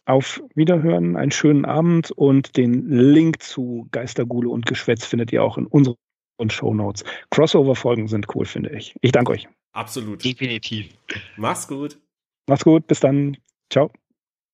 [0.06, 5.58] Auf Wiederhören, einen schönen Abend und den Link zu Geistergule und Geschwätz findet ihr auch
[5.58, 5.98] in unseren
[6.50, 7.04] Show Notes.
[7.32, 8.96] Crossover-Folgen sind cool, finde ich.
[9.02, 9.48] Ich danke euch.
[9.74, 10.24] Absolut.
[10.24, 10.90] Definitiv.
[11.38, 11.98] Mach's gut.
[12.48, 12.86] Mach's gut.
[12.88, 13.38] Bis dann.
[13.72, 13.92] Ciao.